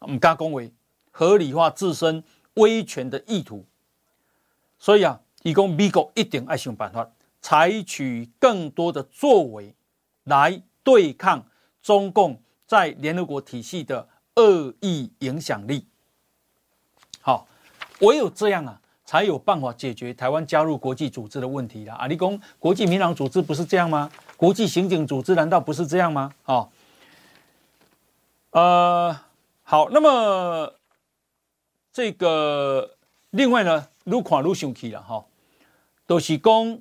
[0.01, 0.73] 我们加工为
[1.11, 2.23] 合理化自身
[2.55, 3.65] 威权的意图。
[4.79, 7.09] 所以啊，以供美国一定爱想办法，
[7.41, 9.75] 采取更多的作为
[10.25, 11.47] 来对抗
[11.81, 15.87] 中共在联合国体系的恶意影响力。
[17.21, 17.47] 好，
[18.01, 18.82] 唯有这样啊。
[19.13, 21.97] 才有办法解决台湾加入国际组织的问题啦！
[21.97, 24.11] 啊，你讲国际民航组织不是这样吗？
[24.39, 26.33] 国际刑警组织难道不是这样吗？
[26.47, 26.71] 哦，
[28.53, 29.15] 呃，
[29.65, 30.73] 好，那么
[31.93, 32.97] 这个
[33.33, 35.23] 另外呢，愈看愈生气了哈，
[36.07, 36.81] 都是讲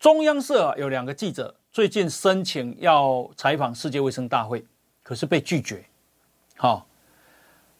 [0.00, 4.66] 中央社有两个记者最近申请要采访世界卫生大会，
[5.04, 5.84] 可是被拒绝。
[6.56, 6.88] 好，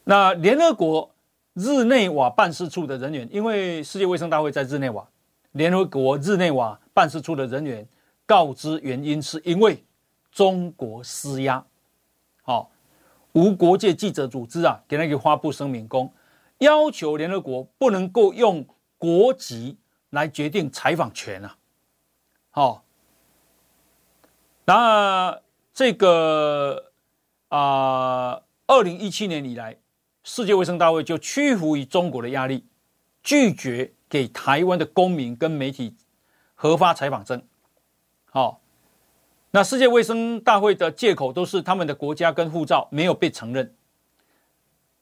[0.05, 1.10] 那联合国。
[1.55, 5.07] 日内瓦办事处的人员，因为世界卫生大会在日内瓦，
[5.53, 7.87] 联合国日内瓦办事处的人员
[8.25, 9.85] 告知原因是因为
[10.31, 11.65] 中国施压，
[12.43, 12.71] 好，
[13.33, 16.13] 无国界记者组织啊，给那个发布声明公，
[16.59, 18.65] 要求联合国不能够用
[18.97, 19.77] 国籍
[20.11, 21.57] 来决定采访权啊。
[22.51, 22.85] 好，
[24.65, 25.41] 那
[25.75, 26.93] 这个
[27.49, 29.77] 啊，二零一七年以来，
[30.23, 32.65] 世界卫生大会就屈服于中国的压力，
[33.23, 35.97] 拒绝给台湾的公民跟媒体
[36.55, 37.43] 核发采访证。
[38.27, 38.61] 好，
[39.51, 43.75] 那世界卫生大会的借口都是他们的国家跟护照没有被承认，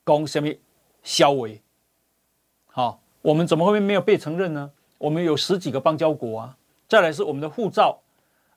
[0.06, 0.48] 讲什么
[1.02, 1.60] 销毁？
[2.66, 4.70] 好，我们怎么会没有被承认呢？
[4.98, 6.56] 我们有十几个邦交国啊，
[6.88, 8.00] 再来是我们的护照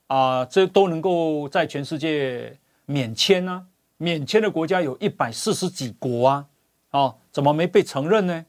[0.07, 3.65] 啊，这都能够在全世界免签啊，
[3.97, 6.47] 免签的国家有一百四十几国啊，
[6.91, 8.45] 啊，怎么没被承认呢？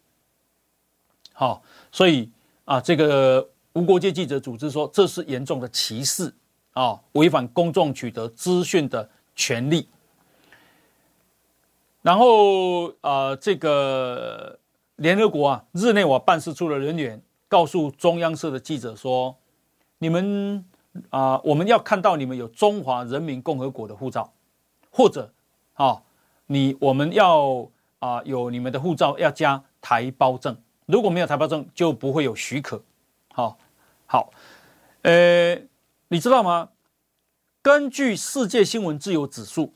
[1.33, 2.31] 好，所以
[2.67, 3.49] 啊，这个。
[3.75, 6.31] 无国界记者组织说，这是严重的歧视
[6.75, 9.89] 啊，违反公众取得资讯的权利。
[12.03, 14.59] 然后啊、呃，这个
[14.97, 19.35] 联合国啊，日内瓦办事处的人员告诉中央社的记者说
[19.97, 20.63] ：“你们
[21.09, 24.31] 啊、我们要看到你们有中华人民共和国的护照，
[24.91, 25.33] 或者
[25.73, 26.03] 啊，
[26.45, 27.67] 你我们要
[28.03, 32.83] 啊、有你们的护照要加台胞证，如果没有台胞证，就不会有许可。”
[33.33, 33.57] 好。
[34.05, 34.31] 好，
[35.01, 35.55] 呃，
[36.09, 36.69] 你知道吗？
[37.63, 39.73] 根据世界新闻自由指数，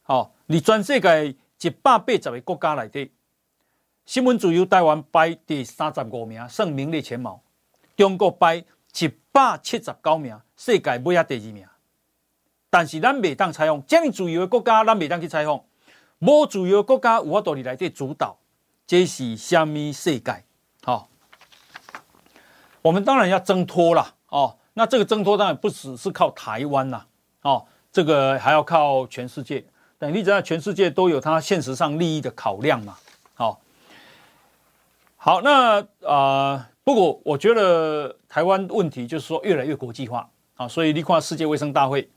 [0.00, 3.10] 好，你全世界一百八十个国家里的
[4.06, 7.42] 新闻自由，台湾排第三十五名，算名列前茅。
[7.96, 8.64] 中国排
[8.98, 11.66] 一百七十九名，世界尾仔第二名。
[12.70, 15.62] 但是咱未当采访，这么自由的国家，咱未当去采访。
[16.20, 18.38] 无自由国家，有法度里主导，
[18.86, 20.44] 这是虾米世界？
[20.82, 21.08] 好。
[22.82, 27.02] 我们当然要挣脱了哦，那这个挣脱当然不只是靠台湾呐，
[27.40, 29.64] 哦，这个还要靠全世界。
[29.96, 32.98] 等你知道，全世界都有它现实上利益的考量嘛，
[33.32, 33.58] 好，
[35.16, 42.10] 好，那啊、呃，不过我觉得台湾问题就是说越来越国际化啊，所以你看世界卫生大会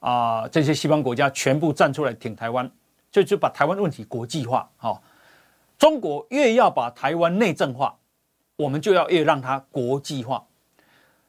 [0.00, 2.68] 啊，这些西方国家全部站出来挺台湾，
[3.10, 5.02] 就就把台湾问题国际化，好，
[5.78, 7.96] 中国越要把台湾内政化。
[8.56, 10.46] 我们就要越让它国际化。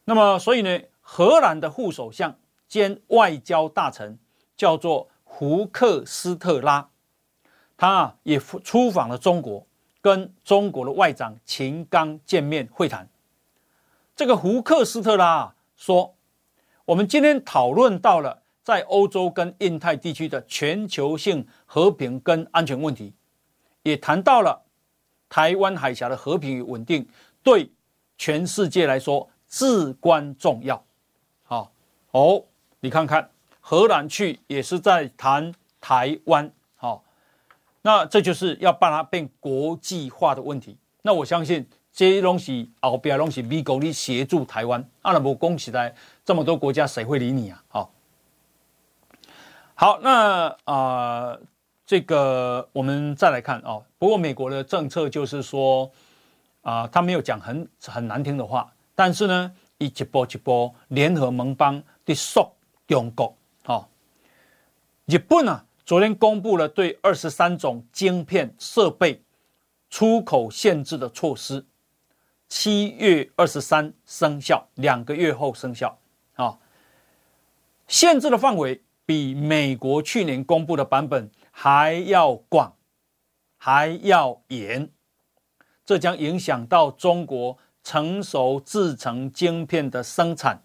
[0.04, 2.36] 那么，所以呢，荷兰的副首相
[2.68, 4.20] 兼外交大臣
[4.58, 6.90] 叫做胡克斯特拉，
[7.78, 9.66] 他也出访了中国，
[10.02, 13.08] 跟中国的外长秦刚见面会谈。
[14.14, 16.14] 这个胡克斯特拉说
[16.84, 23.14] ：“我们今天讨论到了在欧洲跟印太地区的全球性和平跟安全问题，
[23.84, 24.62] 也谈到了。”
[25.34, 27.08] 台湾海峡的和平与稳定
[27.42, 27.72] 对
[28.18, 30.84] 全世界来说至关重要。
[31.44, 31.72] 好
[32.12, 32.44] 哦，
[32.82, 33.30] 你看看
[33.62, 36.52] 荷兰去也是在谈台湾。
[36.76, 37.02] 好，
[37.82, 40.76] 那这就是要把它变国际化的问题。
[41.02, 47.64] 那我相信这些东西后边东西美国你协助台湾，阿拉伯恭喜来这么多国家谁会理你啊？
[47.70, 47.92] 好，
[49.76, 51.38] 好，那啊。
[51.92, 55.92] 这个我们再来看哦，不过美国的政策就是说，
[56.62, 62.50] 啊，他没有讲很很难听的话，但是呢，一波一波联合盟邦的说
[62.88, 63.90] 中国，好，
[65.04, 69.22] 日本啊，昨天公布了对二十三种晶片设备
[69.90, 71.62] 出口限制的措施，
[72.48, 76.00] 七月二十三生效，两个月后生效，
[76.36, 76.58] 啊，
[77.90, 81.30] 限制的范围比美国去年公布的版本。
[81.52, 82.76] 还要广，
[83.58, 84.90] 还要严，
[85.86, 90.64] 这将影响到中国成熟制程晶片的生产。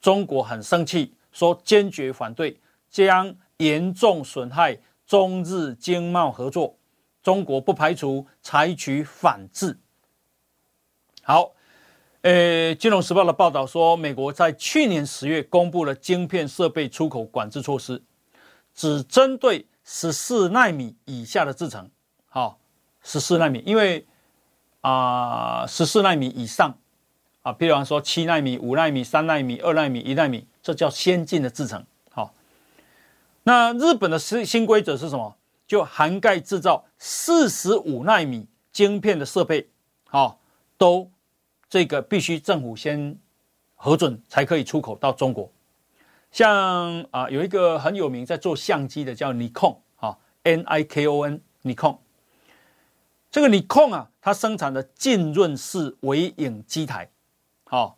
[0.00, 6.76] 中国很生气，说坚决反对，将严重损害中日经贸合作。
[7.22, 9.78] 中国不排除采取反制。
[11.22, 11.52] 好，
[12.20, 18.02] 呃，《金融时报》的报道说，美国在去年十月公布了晶片设备出口管制措施，
[18.74, 19.66] 只针对。
[19.94, 21.90] 十四纳米以下的制程，
[22.26, 22.58] 好，
[23.02, 24.06] 十四纳米，因为
[24.80, 26.74] 啊，十四纳米以上
[27.42, 31.84] 啊，比方说七纳米、五纳米、三纳米、二纳米、一纳米，这叫先进的制程。
[32.10, 32.32] 好，
[33.42, 35.36] 那日本的新新规则是什么？
[35.66, 39.68] 就涵盖制造四十五纳米晶片的设备，
[40.08, 40.40] 好，
[40.78, 41.10] 都
[41.68, 43.18] 这个必须政府先
[43.76, 45.52] 核准才可以出口到中国。
[46.30, 49.76] 像啊，有一个很有名在做相机的叫尼康
[50.42, 51.98] ，N I K O N，尼康。
[53.30, 57.08] 这个尼康啊，它生产的浸润式微影机台，
[57.64, 57.96] 好，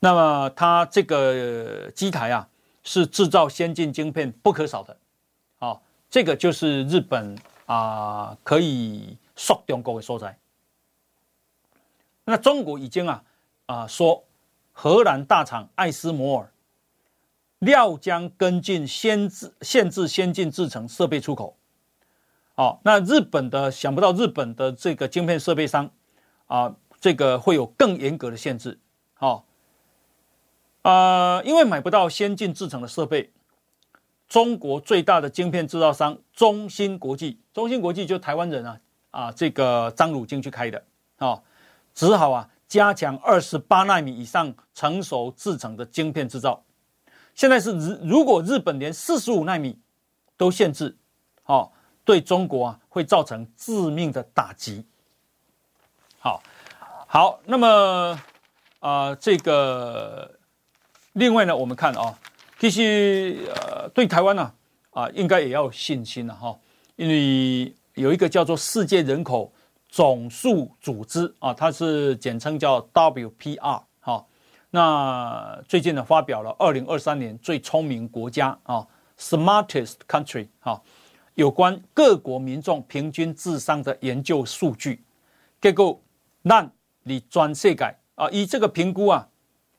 [0.00, 2.46] 那么它这个机台啊，
[2.82, 4.96] 是制造先进晶片不可少的
[5.60, 5.80] 哦。
[6.10, 10.38] 这个就是日本啊、可以说中国的所在。
[12.24, 13.24] 那中国已经啊
[13.64, 14.22] 啊、说，
[14.72, 16.52] 荷兰大厂艾斯摩尔
[17.64, 21.56] 料将跟进限制限制先进制程设备出口。
[22.54, 25.90] 好，那日本的想不到日本的这个晶片设备商
[26.46, 28.78] 啊，这个会有更严格的限制。
[29.14, 29.44] 好，
[30.82, 33.32] 呃，因为买不到先进制程的设备。
[34.26, 40.82] 中国最大的晶片制造商中芯国际，中芯国际就台湾人啊啊，这个张汝京去开的
[41.18, 41.40] 哦，
[41.94, 46.60] 只好啊加强二十八纳米以上成熟制程的晶片制造。
[47.34, 49.78] 现在是日，如果日本连四十五纳米
[50.36, 50.96] 都限制，
[51.44, 51.70] 哦，
[52.04, 54.84] 对中国啊会造成致命的打击。
[56.18, 56.42] 好，
[57.06, 58.20] 好，那么
[58.78, 60.38] 啊这个
[61.14, 62.18] 另外呢，我们看啊。
[62.56, 64.54] 其实，呃，对台湾呢，
[64.90, 66.56] 啊，应该也要有信心了哈，
[66.96, 69.52] 因为有一个叫做世界人口
[69.90, 73.82] 总数组织啊，它是简称叫 WPR。
[74.74, 78.84] 那最近呢，发表了二零二三年最聪明国家啊
[79.16, 80.82] ，Smartest Country 哈，
[81.34, 85.00] 有关各国民众平均智商的研究数据。
[85.60, 86.02] 结果，
[86.42, 86.68] 那
[87.04, 87.84] 你转世界
[88.16, 89.28] 啊，以这个评估啊，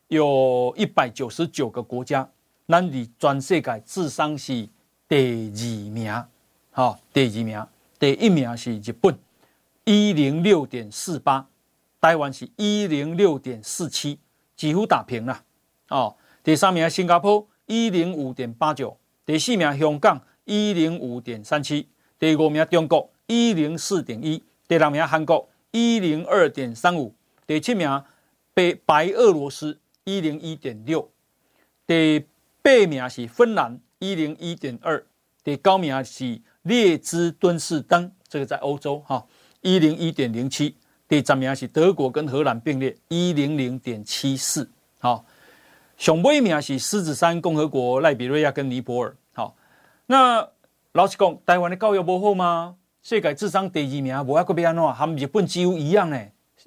[0.07, 2.29] 有一百九十九个国家。
[2.65, 4.65] 咱伫全世界智商是
[5.09, 6.23] 第二名，
[6.71, 7.67] 好，第二名，
[7.99, 9.19] 第一名是日本，
[9.83, 11.45] 一零六点四八，
[11.99, 14.17] 台湾是一零六点四七，
[14.55, 15.43] 几乎打平了，
[15.89, 21.87] 哦，第三名新加坡一零五点八九，第四名香港一零五点三七，
[22.17, 27.13] 第五名中国一零四点一，第六名韩国一零二点三五，
[27.45, 28.03] 第七名
[28.53, 31.09] 白白俄罗斯一零一点六，
[31.85, 32.25] 第。
[32.65, 35.05] 八名是芬兰一零一点二，
[35.43, 39.23] 第九名是列支敦士登，这个在欧洲哈
[39.61, 40.75] 一零一点零七，
[41.07, 45.23] 第十名是德国跟荷兰并列一零零点七四，好，
[45.97, 49.55] 上尾名是狮子山共和国、赖比瑞亚跟尼泊尔，好，
[50.07, 50.47] 那
[50.93, 52.75] 老实讲，台湾的教育不好吗？
[53.03, 56.19] 世界智商第二名，无阿个别安怎，他们日本几乎一样呢，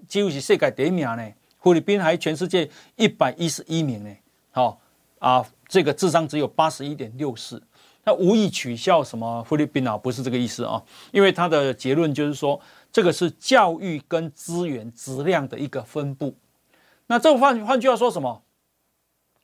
[0.06, 4.10] 几乎是世界第一名呢，菲律宾还全世界一百一十一名呢，
[4.50, 4.80] 好
[5.18, 5.44] 啊。
[5.68, 7.62] 这个智商只有八十一点六四，
[8.02, 12.58] 那无意取笑什么菲律宾啊，不是这个意思啊，因为他的结论就是说，
[12.92, 16.34] 这个是教育跟资源质量的一个分布。
[17.06, 18.42] 那这换换句话说什么？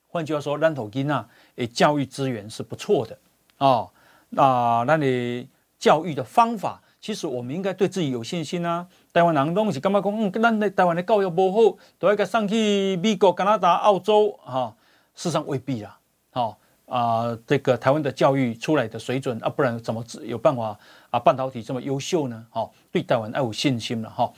[0.08, 3.18] 换句话说，咱土囡啊，诶，教育资源是不错的
[3.58, 3.88] 啊。
[4.30, 8.86] 那那你教育的方法，其实我们应该对自己有信心啊。
[9.12, 10.12] 台湾人东西干嘛讲？
[10.12, 14.76] 嗯，咱的台湾的教育不好，都要个上去美国、加拿大、澳洲哈？
[15.16, 15.98] 事实上未必啦。
[16.30, 20.78] 好啊、呃，这个台湾的教育出来的水准啊，不然怎么有办法
[21.14, 21.18] 啊？
[21.18, 22.44] 半导体这么优秀呢？
[22.50, 24.32] 好，对台湾要有信心了哈。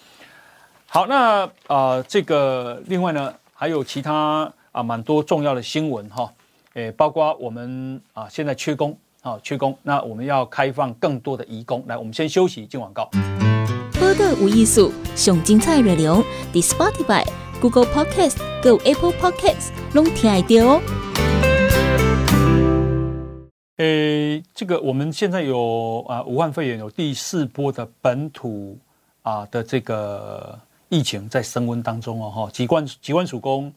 [0.87, 6.33] 好，那啊、呃，这个另外呢，还有其他啊，蛮多重要的新闻哈。
[6.75, 11.83] 诶，包括我们啊，现在缺工啊，缺工，那我们要开放更多的移工。
[11.87, 13.09] 来，我们先休息，进广告。
[13.99, 17.27] 播个无艺术，上精彩内容，The Spotify、
[17.61, 21.36] Google Podcast、Go Apple Podcast，拢听得到哦。
[23.77, 28.79] 诶，这个我们现在有啊，武汉肺炎有第四波的本土
[29.21, 30.59] 啊的这个
[30.89, 33.71] 疫情在升温当中哦，哈，疾管疾管署公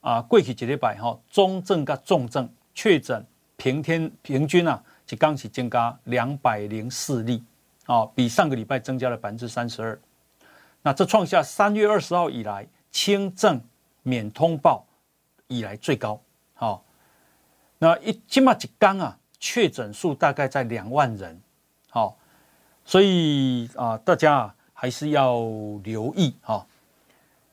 [0.00, 3.24] 啊，过去几礼拜哈，中症跟重症确诊
[3.56, 7.40] 平天平均啊，就刚起增加两百零四例
[7.84, 9.96] 啊，比上个礼拜增加了百分之三十二，
[10.82, 13.60] 那这创下三月二十号以来轻症
[14.02, 14.84] 免通报
[15.46, 16.20] 以来最高，
[16.54, 16.82] 好，
[17.78, 19.16] 那一起码一缸啊。
[19.38, 21.40] 确诊数大概在两万人，
[21.90, 22.16] 好，
[22.84, 25.40] 所以啊，大家还是要
[25.84, 26.66] 留意哈。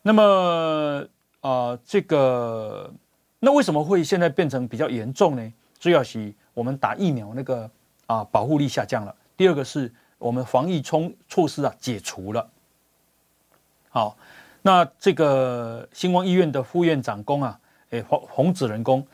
[0.02, 1.06] 那么
[1.42, 2.92] 啊，这个
[3.40, 5.54] 那为什么会现在变成比较严重呢？
[5.80, 7.70] 主要是我们打疫苗那个
[8.06, 9.14] 啊保护力下降了。
[9.36, 12.50] 第二个是我们防疫冲措施啊解除了。
[13.90, 14.18] 好，
[14.62, 17.60] 那这个新光医院的副院长公啊，
[17.90, 19.06] 诶洪洪子仁工。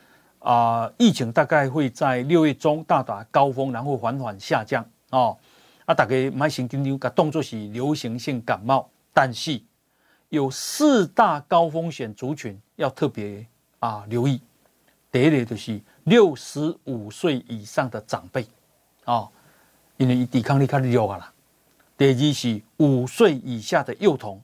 [0.49, 5.37] 啊、呃，疫情大概会在六月中到达高峰，然后缓缓下降哦。
[5.85, 9.61] 啊，大家买新金牛，个动作是流行性感冒，但是
[10.29, 13.45] 有四大高风险族群要特别
[13.77, 14.41] 啊留意。
[15.11, 18.41] 第一类就是六十五岁以上的长辈
[19.03, 19.29] 啊、哦，
[19.97, 21.31] 因为抵抗力较弱啦。
[21.95, 24.41] 第二是五岁以下的幼童。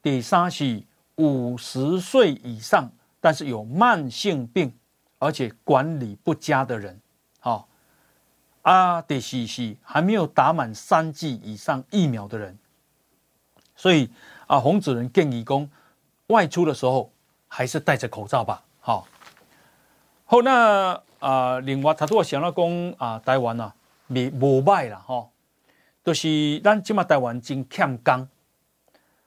[0.00, 0.82] 第三是
[1.16, 2.90] 五十岁以上。
[3.20, 4.72] 但是有慢性病，
[5.18, 6.98] 而且管理不佳的人，
[7.38, 7.68] 好
[8.62, 12.58] 啊，得西西还没有打满三剂以上疫苗的人，
[13.76, 14.10] 所以
[14.46, 15.68] 啊，洪主任建议说，
[16.28, 17.12] 外出的时候
[17.46, 18.64] 还是戴着口罩吧。
[18.80, 19.06] 好，
[20.24, 23.74] 好，那啊，另外他都想到讲啊，台湾啊，
[24.06, 25.28] 没无歹啦，哈，
[26.02, 28.28] 就是咱今嘛台湾真欠工。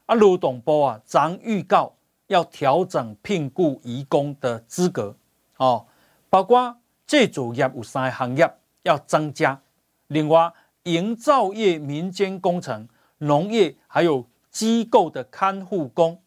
[0.05, 1.93] 啊，劳动部啊，昨预告
[2.27, 5.15] 要调整聘雇移工的资格，
[5.57, 5.85] 哦，
[6.29, 8.51] 包括制造业有三个行业
[8.83, 9.61] 要增加，
[10.07, 10.51] 另外
[10.83, 12.87] 营造业、民间工程、
[13.19, 16.21] 农业还有机构的看护工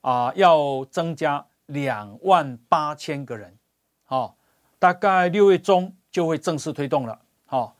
[0.00, 3.56] 啊，要增加两万八千个人，
[4.08, 4.34] 哦，
[4.78, 7.72] 大概六月中就会正式推动了，哦，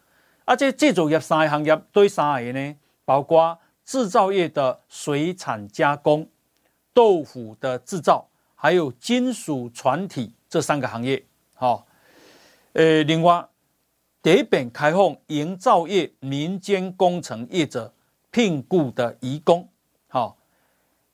[0.45, 2.77] 而且制造业三个行业对三个呢？
[3.05, 6.29] 包括制造业的水产加工、
[7.01, 11.25] 豆腐的制造，还有金属船体这三个行业，
[11.55, 11.87] 好，
[12.75, 13.43] 呃，另外。
[14.23, 17.91] 第一遍开放营造业、民间工程业者
[18.31, 19.67] 聘雇的移工，
[20.09, 20.37] 好，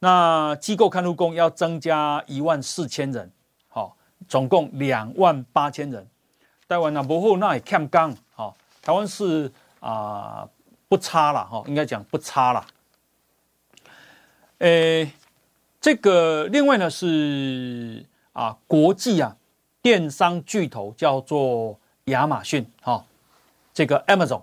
[0.00, 3.30] 那机构看护工要增加一万四千人，
[3.68, 6.04] 好，总共两万八千人。
[6.66, 9.46] 台湾那不好，那也欠工，好，台湾是
[9.78, 10.50] 啊、呃、
[10.88, 12.66] 不差了哈，应该讲不差了。
[14.58, 15.08] 诶，
[15.86, 19.36] 这个另外呢是啊国际啊
[19.80, 21.78] 电商巨头叫做。
[22.06, 23.04] 亚马逊，哈，
[23.74, 24.40] 这个 Amazon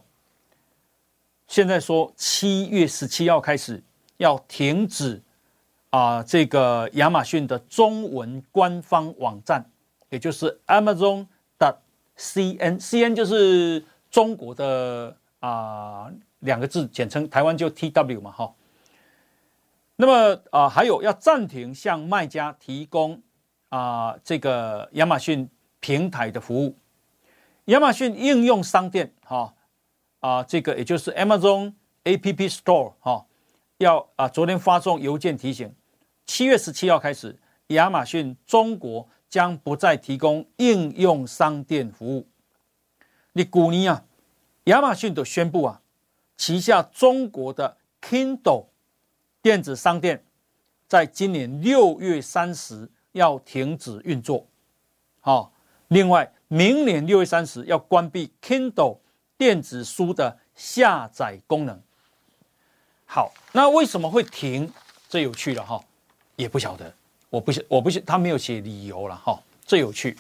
[1.48, 3.82] 现在说七月十七号开始
[4.18, 5.22] 要停止
[5.92, 9.64] 啊，这个亚马逊的中文官方网站，
[10.10, 11.26] 也就是 Amazon
[11.58, 11.74] 的
[12.18, 13.82] CN，CN 就是
[14.12, 18.54] 中国的啊两个字简称，台湾就 TW 嘛，哈。
[19.96, 23.22] 那么啊，还有要暂停向卖家提供
[23.70, 26.78] 啊这个亚马逊平台的服务。
[27.66, 29.54] 亚马逊应用商店，哈
[30.20, 31.74] 啊，这个也就是 Amazon
[32.04, 33.26] App Store，哈，
[33.78, 35.74] 要啊，昨天发送邮件提醒，
[36.26, 42.28] 七月十七号开始，亚马逊中国将不再提供应用商店服务。
[43.34, 44.04] 你去年啊，
[44.66, 45.82] 亚马逊都宣布啊，
[46.36, 48.68] 旗下中国的 Kindle
[49.44, 50.24] 电子商店，
[50.88, 54.48] 在今年六月三十要停止运作。
[55.22, 55.54] 好，
[55.90, 56.34] 另外。
[56.50, 59.00] 明年六月三十要关闭 Kindle
[59.40, 61.82] 电子书的下载功能。
[63.08, 64.72] 好，那为什么会停？
[65.10, 65.84] 这有趣了哈，
[66.36, 66.94] 也不晓得，
[67.32, 70.16] 我不，我不，他没有写理由了哈，这有趣。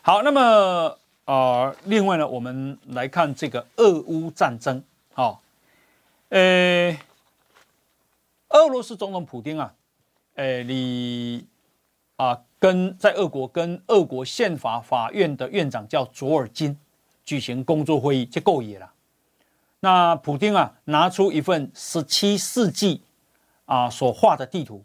[0.00, 4.80] 好，那么呃，另外呢，我们来看这个俄乌战争。
[5.12, 5.42] 好，
[6.28, 6.96] 呃，
[8.50, 9.74] 俄罗斯总统普丁啊，
[10.34, 11.46] 呃，你
[12.16, 12.42] 啊。
[12.60, 16.76] 跟在俄国跟俄国宪法法院的院长叫佐尔金
[17.24, 18.92] 举行工作会议，就够野了。
[19.78, 23.00] 那普丁啊，拿出一份十七世纪
[23.64, 24.84] 啊所画的地图，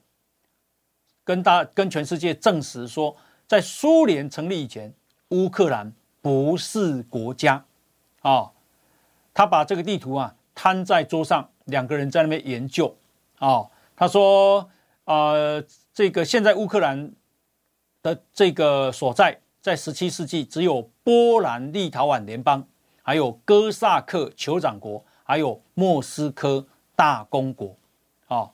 [1.24, 4.94] 跟大跟全世界证实说，在苏联成立以前，
[5.30, 5.92] 乌克兰
[6.22, 7.66] 不是国家
[8.22, 8.52] 啊。
[9.34, 12.96] 他把这个地图啊摊在桌上，两个人在那边研究
[13.48, 13.70] 啊。
[13.96, 14.70] 他说
[15.06, 15.64] 呃，
[15.94, 17.12] 这个现在乌克兰。
[18.04, 22.68] 的这个所在，在十七世纪只有波兰立陶宛联邦，
[23.02, 26.68] 还有哥萨克酋长国，还有莫斯科
[26.98, 27.74] 大公国，
[28.28, 28.52] 啊，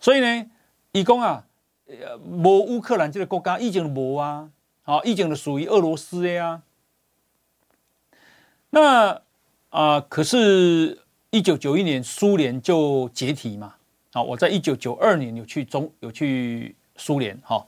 [0.00, 0.50] 所以呢，
[0.92, 1.44] 以讲啊，
[1.84, 4.50] 呃无乌克兰这个国家已经无啊，
[4.84, 6.62] 啊，已经属于俄罗斯的呀。
[8.70, 9.20] 那
[9.68, 13.75] 啊，可是，一九九一年苏联就解体嘛，
[14.16, 17.62] 啊，我在一九九二年有去中有去苏联，哈。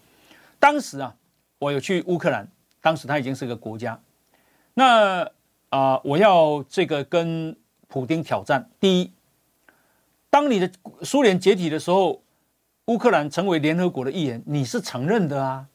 [0.59, 1.15] 当时啊，
[1.59, 2.49] 我有去乌克兰，
[2.81, 4.01] 当时它已经是个国家。
[4.73, 5.31] 那
[5.69, 7.55] 啊、我要这个跟
[7.87, 8.67] 普丁挑战。
[8.81, 9.13] 第一，
[10.31, 10.71] 当你的
[11.03, 12.23] 苏联解体的时候，
[12.87, 15.67] 乌克兰成为联合国的一员，你是承认的啊，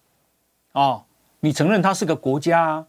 [0.72, 1.06] 啊、哦，
[1.42, 2.88] 你承认它是个国家啊。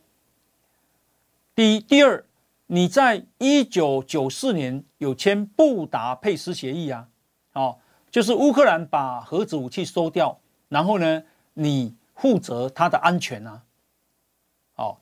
[1.54, 2.24] 第一，第二，
[2.68, 7.08] 你在一九九四年有签布达佩斯协议啊，
[7.54, 7.78] 哦，
[8.10, 10.38] 就是乌克兰把核子武器收掉，
[10.68, 11.22] 然后呢，
[11.54, 13.62] 你负责它的安全啊，
[14.76, 14.98] 哦，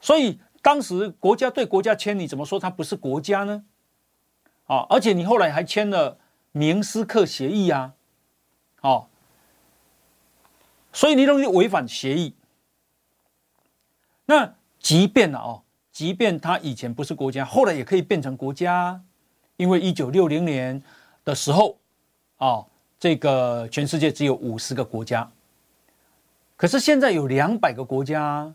[0.00, 3.64] 所以当时国家对国家签，你怎么说它不是国家呢？
[4.66, 6.18] 啊，而且你后来还签了
[6.52, 7.94] 明斯克协议啊，
[8.80, 9.06] 哦，
[10.92, 12.34] 所以你容易违反协议。
[14.24, 19.00] 那即便了哦，即便他以前不是国家，后来也可以变成国家，
[19.56, 20.82] 因为一九六零年
[21.26, 21.76] 的时候，
[22.38, 22.64] 啊，
[22.98, 25.30] 这个全世界只有五十个国家。
[26.56, 28.54] 可是现在有两百个国家，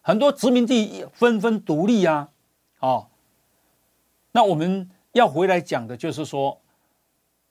[0.00, 2.30] 很多殖民地纷纷独立啊，
[2.78, 3.08] 哦，
[4.32, 6.58] 那我们要回来讲的就是说，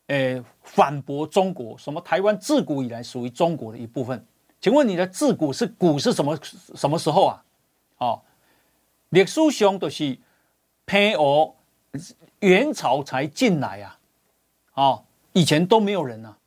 [0.08, 4.26] 诶，反驳中国，什么台湾自古以来属于中国的一部分？
[4.62, 6.40] 请问你的自古是古是什么
[6.74, 7.44] 什么时候啊？
[7.98, 8.22] 哦，
[9.10, 10.18] 历史上都是
[10.86, 11.54] 偏欧
[12.40, 14.00] 元朝才进来啊，
[14.74, 16.38] 哦，以前都没有人啊。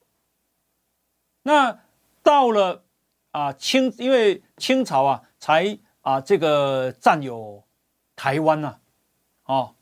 [1.43, 1.79] 那
[2.23, 2.83] 到了
[3.31, 7.63] 啊清，因为清朝啊才啊这个占有
[8.15, 8.79] 台湾呐，
[9.45, 9.75] 哦，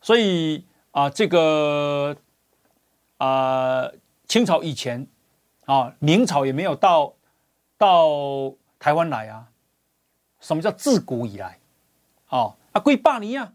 [0.00, 2.16] 所以啊这个
[3.18, 3.90] 啊
[4.28, 5.06] 清朝以前
[5.64, 7.14] 啊明朝也没有到
[7.76, 9.50] 到台湾来啊。
[10.40, 11.58] 什么叫自古以来？
[12.28, 13.52] 哦啊，几百年啊，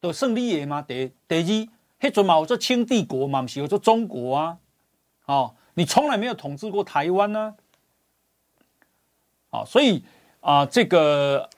[0.00, 0.80] 都胜利的嘛。
[0.80, 1.68] 第第二，
[2.00, 4.58] 迄阵嘛有做清帝国嘛，不是有做中国啊，
[5.26, 5.54] 哦。
[5.74, 7.54] 你从来没有统治过台湾呢，
[9.50, 10.02] 啊，所以
[10.40, 11.48] 啊，这个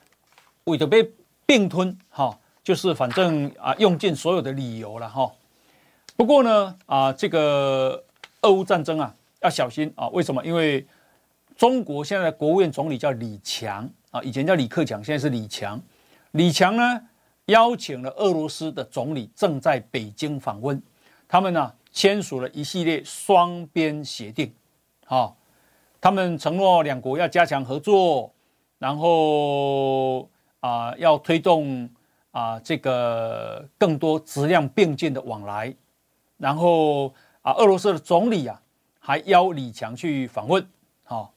[0.65, 1.11] 为了被
[1.43, 5.31] 并吞，哈，就是反正啊，用尽所有的理由了，哈。
[6.15, 8.03] 不过呢，啊，这个
[8.43, 10.07] 俄乌战争啊，要小心啊。
[10.09, 10.45] 为什么？
[10.45, 10.85] 因为
[11.57, 15.81] 中国现在的国务院总理叫李强啊，以前叫李克强，现在是李强。
[16.33, 17.01] 李强呢，
[17.45, 20.81] 邀请了俄罗斯的总理正在北京访问，
[21.27, 21.73] 他们呢。
[21.93, 24.49] 签署了一系列双边协定，
[25.05, 25.35] 好，
[25.99, 28.31] 他们承诺两国要加强合作，
[28.79, 30.21] 然后
[30.61, 31.89] 啊要推动
[32.31, 35.75] 啊这个更多质量并进的往来，
[36.37, 38.61] 然后啊俄罗斯的总理啊
[38.97, 40.65] 还邀李强去访问，
[41.03, 41.33] 好，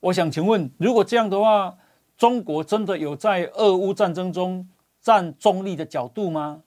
[0.00, 1.78] 我想请问，如果这样的话，
[2.18, 4.68] 中国真的有在俄乌战争中
[5.06, 6.60] 站中立的角度吗？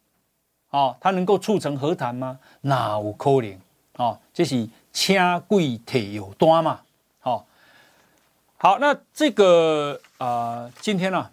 [0.70, 2.40] 哦，他能够促成和谈吗？
[2.62, 3.60] 哪有可能？
[3.98, 6.80] 哦，这是请贵铁有端嘛？
[7.20, 7.46] 好、哦，
[8.56, 11.32] 好，那这个啊、今天呢、啊，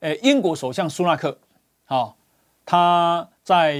[0.00, 1.38] 诶，英国首相苏纳克，
[1.84, 2.14] 好、哦，
[2.66, 3.78] 他在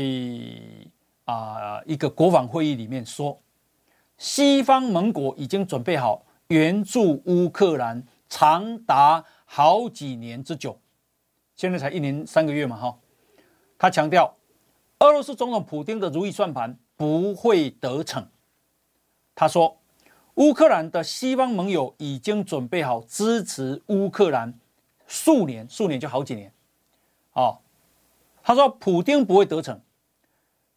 [1.24, 3.36] 啊、一个国防会议里面说，
[4.16, 10.78] 西方盟国已经准备好援助乌克兰长达好几年之久，
[11.54, 12.98] 现在才一年三个月嘛，哈、
[13.78, 14.36] 他强调，
[14.98, 18.28] 俄罗斯总统普京的如意算盘不会得逞。
[19.34, 19.80] 他说，
[20.34, 24.58] 乌克兰的西方盟友已经准备好支持乌克兰
[25.06, 26.52] 数年，数年就好几年。
[27.32, 27.58] 哦，
[28.42, 29.80] 他说，普丁不会得逞。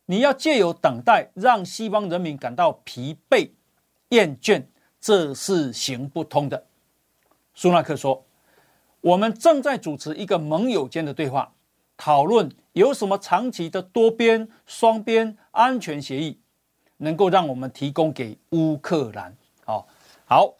[0.07, 3.49] 你要借由等待，让西方人民感到疲惫、
[4.09, 4.65] 厌倦，
[4.99, 6.65] 这是行不通的。
[7.53, 8.24] 苏纳克说，
[9.05, 11.51] 我们正在主持一个盟友间的对话。
[11.95, 16.37] 讨论有什么长期的多边、双边安全协议，
[16.97, 19.33] 能够让我们提供给乌克兰？
[19.63, 19.87] 好，
[20.25, 20.53] 好，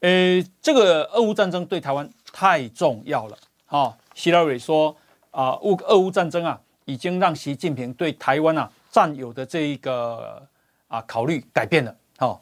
[0.00, 3.36] 呃，这个俄乌战争对台湾太重要了。
[3.68, 4.96] 哦，希拉蕊说
[5.30, 10.42] 啊，乌俄乌战争啊，已经让习近平对台湾啊占有的这一个
[10.86, 11.94] 啊考虑改变了。
[12.16, 12.40] 好，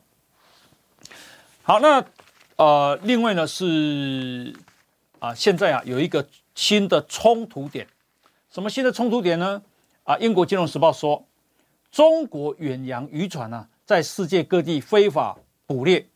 [1.63, 2.05] 好，那
[2.57, 4.55] 呃，另外呢是
[5.19, 7.87] 啊，现在啊有一个新的冲突点。
[8.51, 9.63] 什么新的冲突点呢？
[10.05, 11.27] 啊，英国金融时报说，
[11.91, 15.37] 中国远洋渔船啊，在世界各地非法
[15.67, 16.09] 捕猎，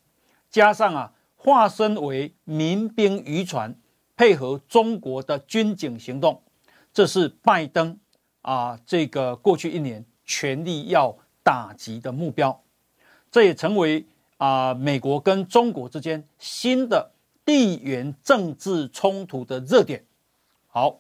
[0.48, 3.74] 加上啊，化身为民兵渔船，
[4.16, 6.42] 配合中国的军警行动，
[6.92, 7.98] 这是拜登
[8.42, 12.62] 啊，这个过去一年全力要打击的目标。
[13.30, 17.10] 这也成为啊，美国跟中国之间新的
[17.44, 20.04] 地缘政治冲突的热点。
[20.68, 20.98] 好。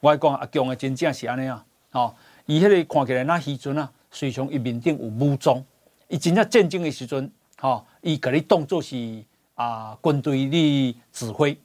[0.00, 2.14] 我讲阿强的真正是安尼啊，哦，
[2.46, 5.60] 伊迄个看起来那时阵啊，随从伊面顶有武装，
[6.06, 7.28] 伊真正战争的时阵，
[7.60, 9.24] 哦，伊甲你当作是
[9.56, 11.58] 啊军队的指挥，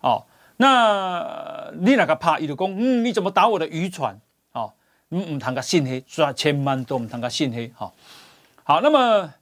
[0.00, 0.24] 哦，
[0.56, 4.20] 那你那个怕，伊就讲，嗯，你怎么打我的渔船？
[4.50, 4.72] 哦，
[5.10, 7.94] 唔唔通个信黑，说千万都唔通个信黑，好，
[8.64, 9.32] 好，那么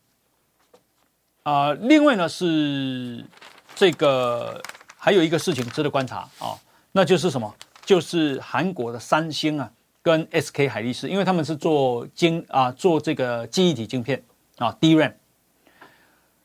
[1.43, 3.24] 啊，另外呢是
[3.77, 4.61] 这个
[4.97, 6.59] 还有一个事情值得观察啊，
[6.91, 7.55] 那就是什么？
[7.85, 9.70] 就是韩国的三星啊，
[10.03, 14.20] 跟 SK 海力士，因为他们是做晶啊，做这个记忆体晶片
[14.57, 15.12] 啊，DRAM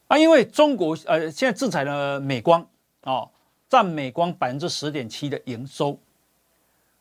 [0.08, 2.68] 啊，因为中国呃现在制裁了美光
[3.02, 3.26] 啊，
[3.68, 5.98] 占美光百分之十点七的营收。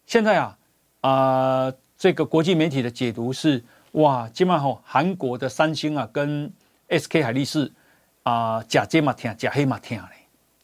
[0.07, 0.59] 现在啊
[1.03, 3.63] 啊，这个国际媒体的解读是
[3.93, 6.51] 哇，今晚吼韩国的三星啊，跟
[6.89, 7.71] SK 海力士
[8.23, 10.20] 啊，假接嘛听，假黑嘛听嘞，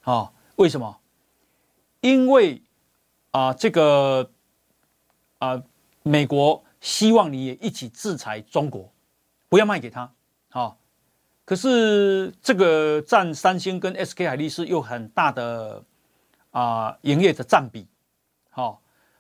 [0.07, 0.97] 啊，为什么？
[2.01, 2.63] 因为
[3.33, 4.31] 啊，这个
[5.39, 5.61] 啊，
[6.05, 8.89] 美国希望你也一起制裁中国，
[9.49, 10.09] 不要卖给他，
[10.51, 10.77] 啊，
[11.45, 15.83] 可是这个占三星跟 SK 海力士又很大的
[16.53, 17.89] 啊营业的占比，
[18.51, 18.79] 好、哦，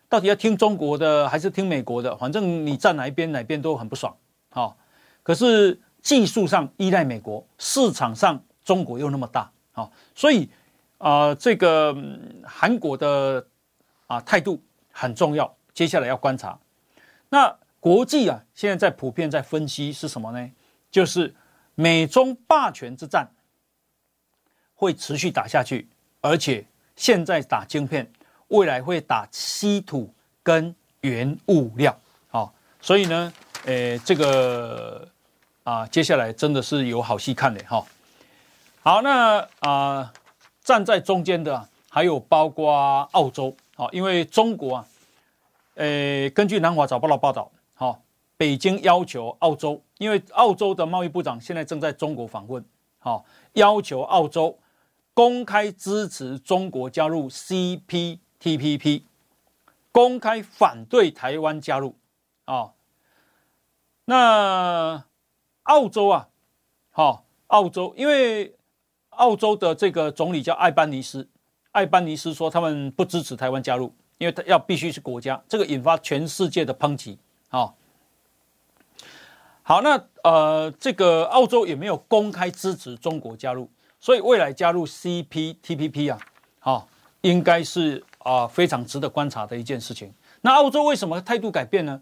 [0.08, 2.16] 到底要听中国的还是听美国的？
[2.16, 4.16] 反正你站哪一边，哪边都很不爽，
[4.50, 4.76] 好、
[5.24, 10.48] 可是技术上依赖美国，市场上中国又那么大，好、所以、
[10.98, 11.96] 呃，这个
[12.44, 13.46] 韩国的
[14.06, 16.58] 啊态度很重要，接下来要观察。
[17.28, 20.50] 那国际啊，现在在普遍在分析是什么呢？
[20.90, 21.34] 就是。
[21.78, 23.30] 美中霸权之战
[24.74, 25.86] 会持续打下去，
[26.22, 26.66] 而且
[26.96, 28.10] 现在打晶片，
[28.48, 30.10] 未来会打稀土
[30.42, 31.94] 跟原物料，
[32.28, 33.30] 好，所以呢，
[33.66, 35.06] 诶，这个
[35.64, 37.84] 啊，接下来真的是有好戏看的哈。
[38.80, 40.10] 好，那啊，
[40.66, 44.86] 站在中间的还有包括澳洲，好，因为中国啊，
[45.76, 48.02] 诶，根据南华早报的报道，好。
[48.38, 52.62] 北京要求澳洲，因为澳洲的贸易部长现在正在中国访问，
[52.98, 54.58] 好，要求澳洲
[55.14, 59.04] 公开支持中国加入 CPTPP，
[59.92, 61.94] 公开反对台湾加入，
[62.44, 62.72] 啊，
[64.04, 65.04] 那
[65.62, 66.28] 澳洲啊，
[66.90, 68.55] 好，澳洲，因为
[69.16, 71.26] 澳洲的这个总理叫艾班尼斯，
[71.72, 77.72] 艾班尼斯说他们不支持台湾加入，因为他要必须是国家，这个引发全世界的抨击，啊。
[79.62, 86.18] 好，那呃，这个澳洲也没有公开支持中国加入，所以未来加入 CPTPP 啊，
[86.60, 86.88] 好、哦，
[87.22, 90.12] 应该是啊、非常值得观察的一件事情。
[90.40, 92.00] 那澳洲为什么态度改变呢？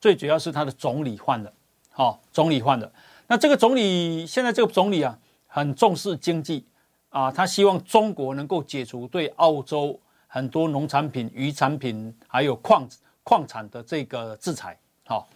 [0.00, 1.52] 最主要是他的总理换了，
[1.90, 2.90] 好、哦，总理换了。
[3.26, 5.18] 那这个总理现在这个总理啊，
[5.54, 6.66] 很重视经济
[7.10, 12.88] 啊，他希望中国能够解除对澳洲很多农产品、渔产品还有矿
[13.22, 15.28] 矿产的这个制裁，好、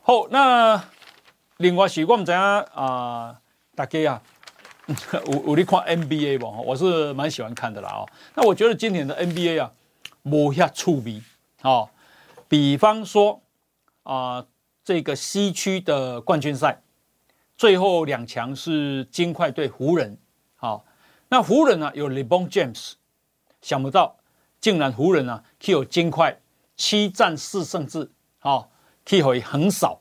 [0.00, 0.80] 好，那
[1.56, 3.36] 另外是我们知影啊，
[3.74, 4.22] 大家啊，
[5.26, 6.46] 有有你看 NBA 不？
[6.64, 8.06] 我是蛮喜欢看的啦哦。
[8.36, 9.72] 那我觉得今年的 NBA 啊，
[10.22, 11.20] 无遐趣味
[11.62, 11.90] 哦。
[12.46, 13.42] 比方说
[14.04, 14.46] 啊，
[14.84, 16.80] 这个西区的冠军赛，
[17.56, 20.16] 最后两强是金块对湖人。
[20.56, 20.84] 好，
[21.28, 22.92] 那湖人呢、啊、有 LeBron James，
[23.60, 24.16] 想不到
[24.60, 26.38] 竟然湖人啊，可以有金块
[26.76, 28.10] 七战四胜制。
[28.38, 28.70] 好。
[29.08, 30.00] 踢回横扫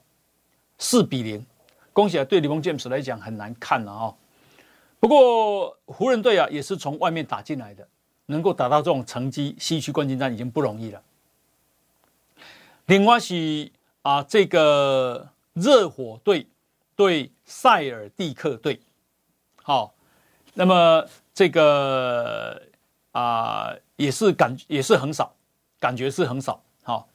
[0.80, 1.46] 四比零，
[1.94, 2.26] 恭喜啊！
[2.26, 4.12] 对 LeBron James 来讲很难看了啊。
[5.00, 7.88] 不过湖人队啊也是从外面打进来的，
[8.26, 11.00] 能够打到这种成绩，西区冠军战已经不容易了。
[12.88, 16.48] 另外是啊，这个热火队
[16.96, 18.80] 对塞尔蒂克队，
[19.64, 19.94] 好，
[20.54, 22.62] 那么这个
[23.12, 25.36] 啊也是感也是很少，
[25.80, 27.08] 感觉是很少，好，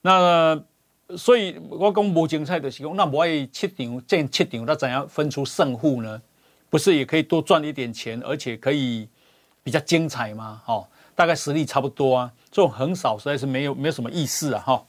[0.00, 0.60] 那。
[1.16, 6.20] 所以我讲无精彩的时候，那我爱七场建七场，那怎样分出胜负呢？
[6.68, 9.08] 不是也可以多赚一点钱，而且可以
[9.62, 10.60] 比较精彩吗？
[10.66, 12.30] 哦，大概实力差不多啊。
[12.50, 14.62] 这种很少实在是没有没有什么意思啊！
[14.66, 14.84] 哈，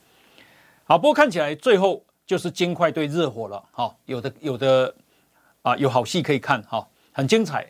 [0.84, 3.64] 好，不过看起来最后就是金块对热火了。
[3.72, 4.94] 哈，有的有的
[5.64, 7.66] 啊，有好戏可以看哈，很精彩。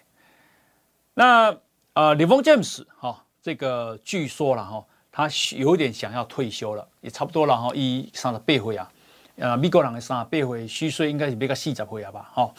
[1.13, 1.49] 那
[1.93, 4.85] 啊，LeBron James 哈，这个据说了哈。
[5.11, 7.71] 他有点想要退休了，也差不多了哈。
[7.73, 8.91] 一上了八岁啊，
[9.37, 12.29] 呃，美国人的三十八岁虚岁应该是比较四十岁了吧？
[12.33, 12.53] 哈，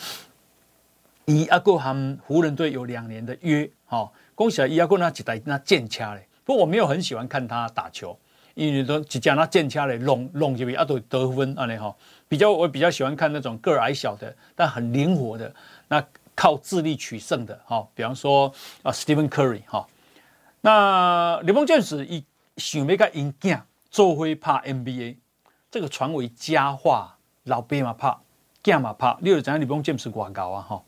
[1.27, 4.67] 伊阿哥和湖人队有两年的约，哈，恭喜！
[4.69, 8.19] 伊阿哥那几台那剑掐嘞，不过我没有很喜欢看他打球，
[8.55, 11.95] 因为都只讲那剑掐来，弄弄这边阿都得分啊嘞哈。
[12.29, 15.55] 比较我比较喜欢看那种个儿矮小的，但很灵活的，
[15.89, 17.87] 那靠智力取胜的哈。
[17.95, 19.87] 比方说啊，Stephen Curry 哈，
[20.61, 22.25] 那联盟卷子一。
[22.57, 23.59] 想要甲因囝
[23.91, 25.17] 做伙拍 NBA，
[25.71, 28.21] 这个传为佳话，老爸嘛怕，
[28.63, 30.83] 囝嘛怕，你有知影你不用见识广告啊哈，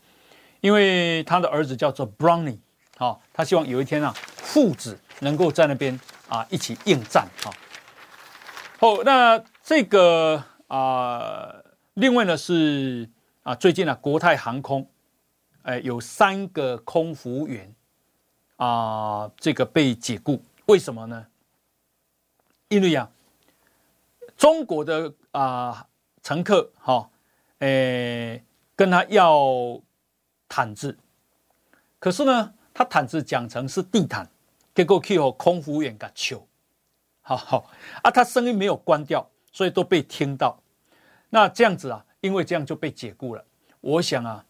[0.61, 2.59] 因为他的儿子叫做 Bronny，
[2.95, 5.99] 好，他希望有一天啊，父子能够在那边
[6.33, 7.51] 啊一起应战哈。
[8.79, 11.53] 好，那这个啊，
[11.93, 13.07] 另外呢是
[13.43, 14.89] 啊，最近啊，国泰航空，
[15.61, 17.71] 哎，有三个空服员
[18.55, 21.27] 啊，这个被解雇，为什么呢？
[22.69, 23.07] 因为啊，
[24.35, 25.87] 中国的啊
[26.23, 27.11] 乘客哈，
[27.59, 28.43] 哎，
[28.75, 29.79] 跟他要
[30.49, 30.97] 毯子，
[31.99, 34.27] 可是呢，他毯子讲成是地毯，
[34.75, 36.47] 结果去和空服员给求，
[37.21, 37.69] 好好
[38.01, 40.59] 啊，他声音没有关掉，所以都被听到。
[41.29, 43.45] 那这样子啊，因为这样就被解雇了。
[43.81, 44.45] 我想啊，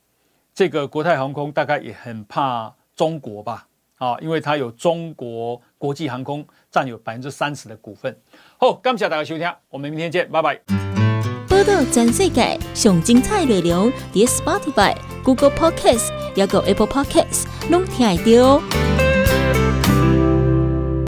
[0.54, 3.68] 这个国泰航空大概也很怕中国吧。
[3.98, 8.20] 啊，因为他有中国国际航空占有百分之三十的股份。
[8.58, 10.60] 好，感谢大家收听，我们明天见，拜拜。
[11.48, 19.03] 报道全世界上精彩内容，伫 Spotify、Google Podcasts，还有 Apple Podcasts，拢听得到。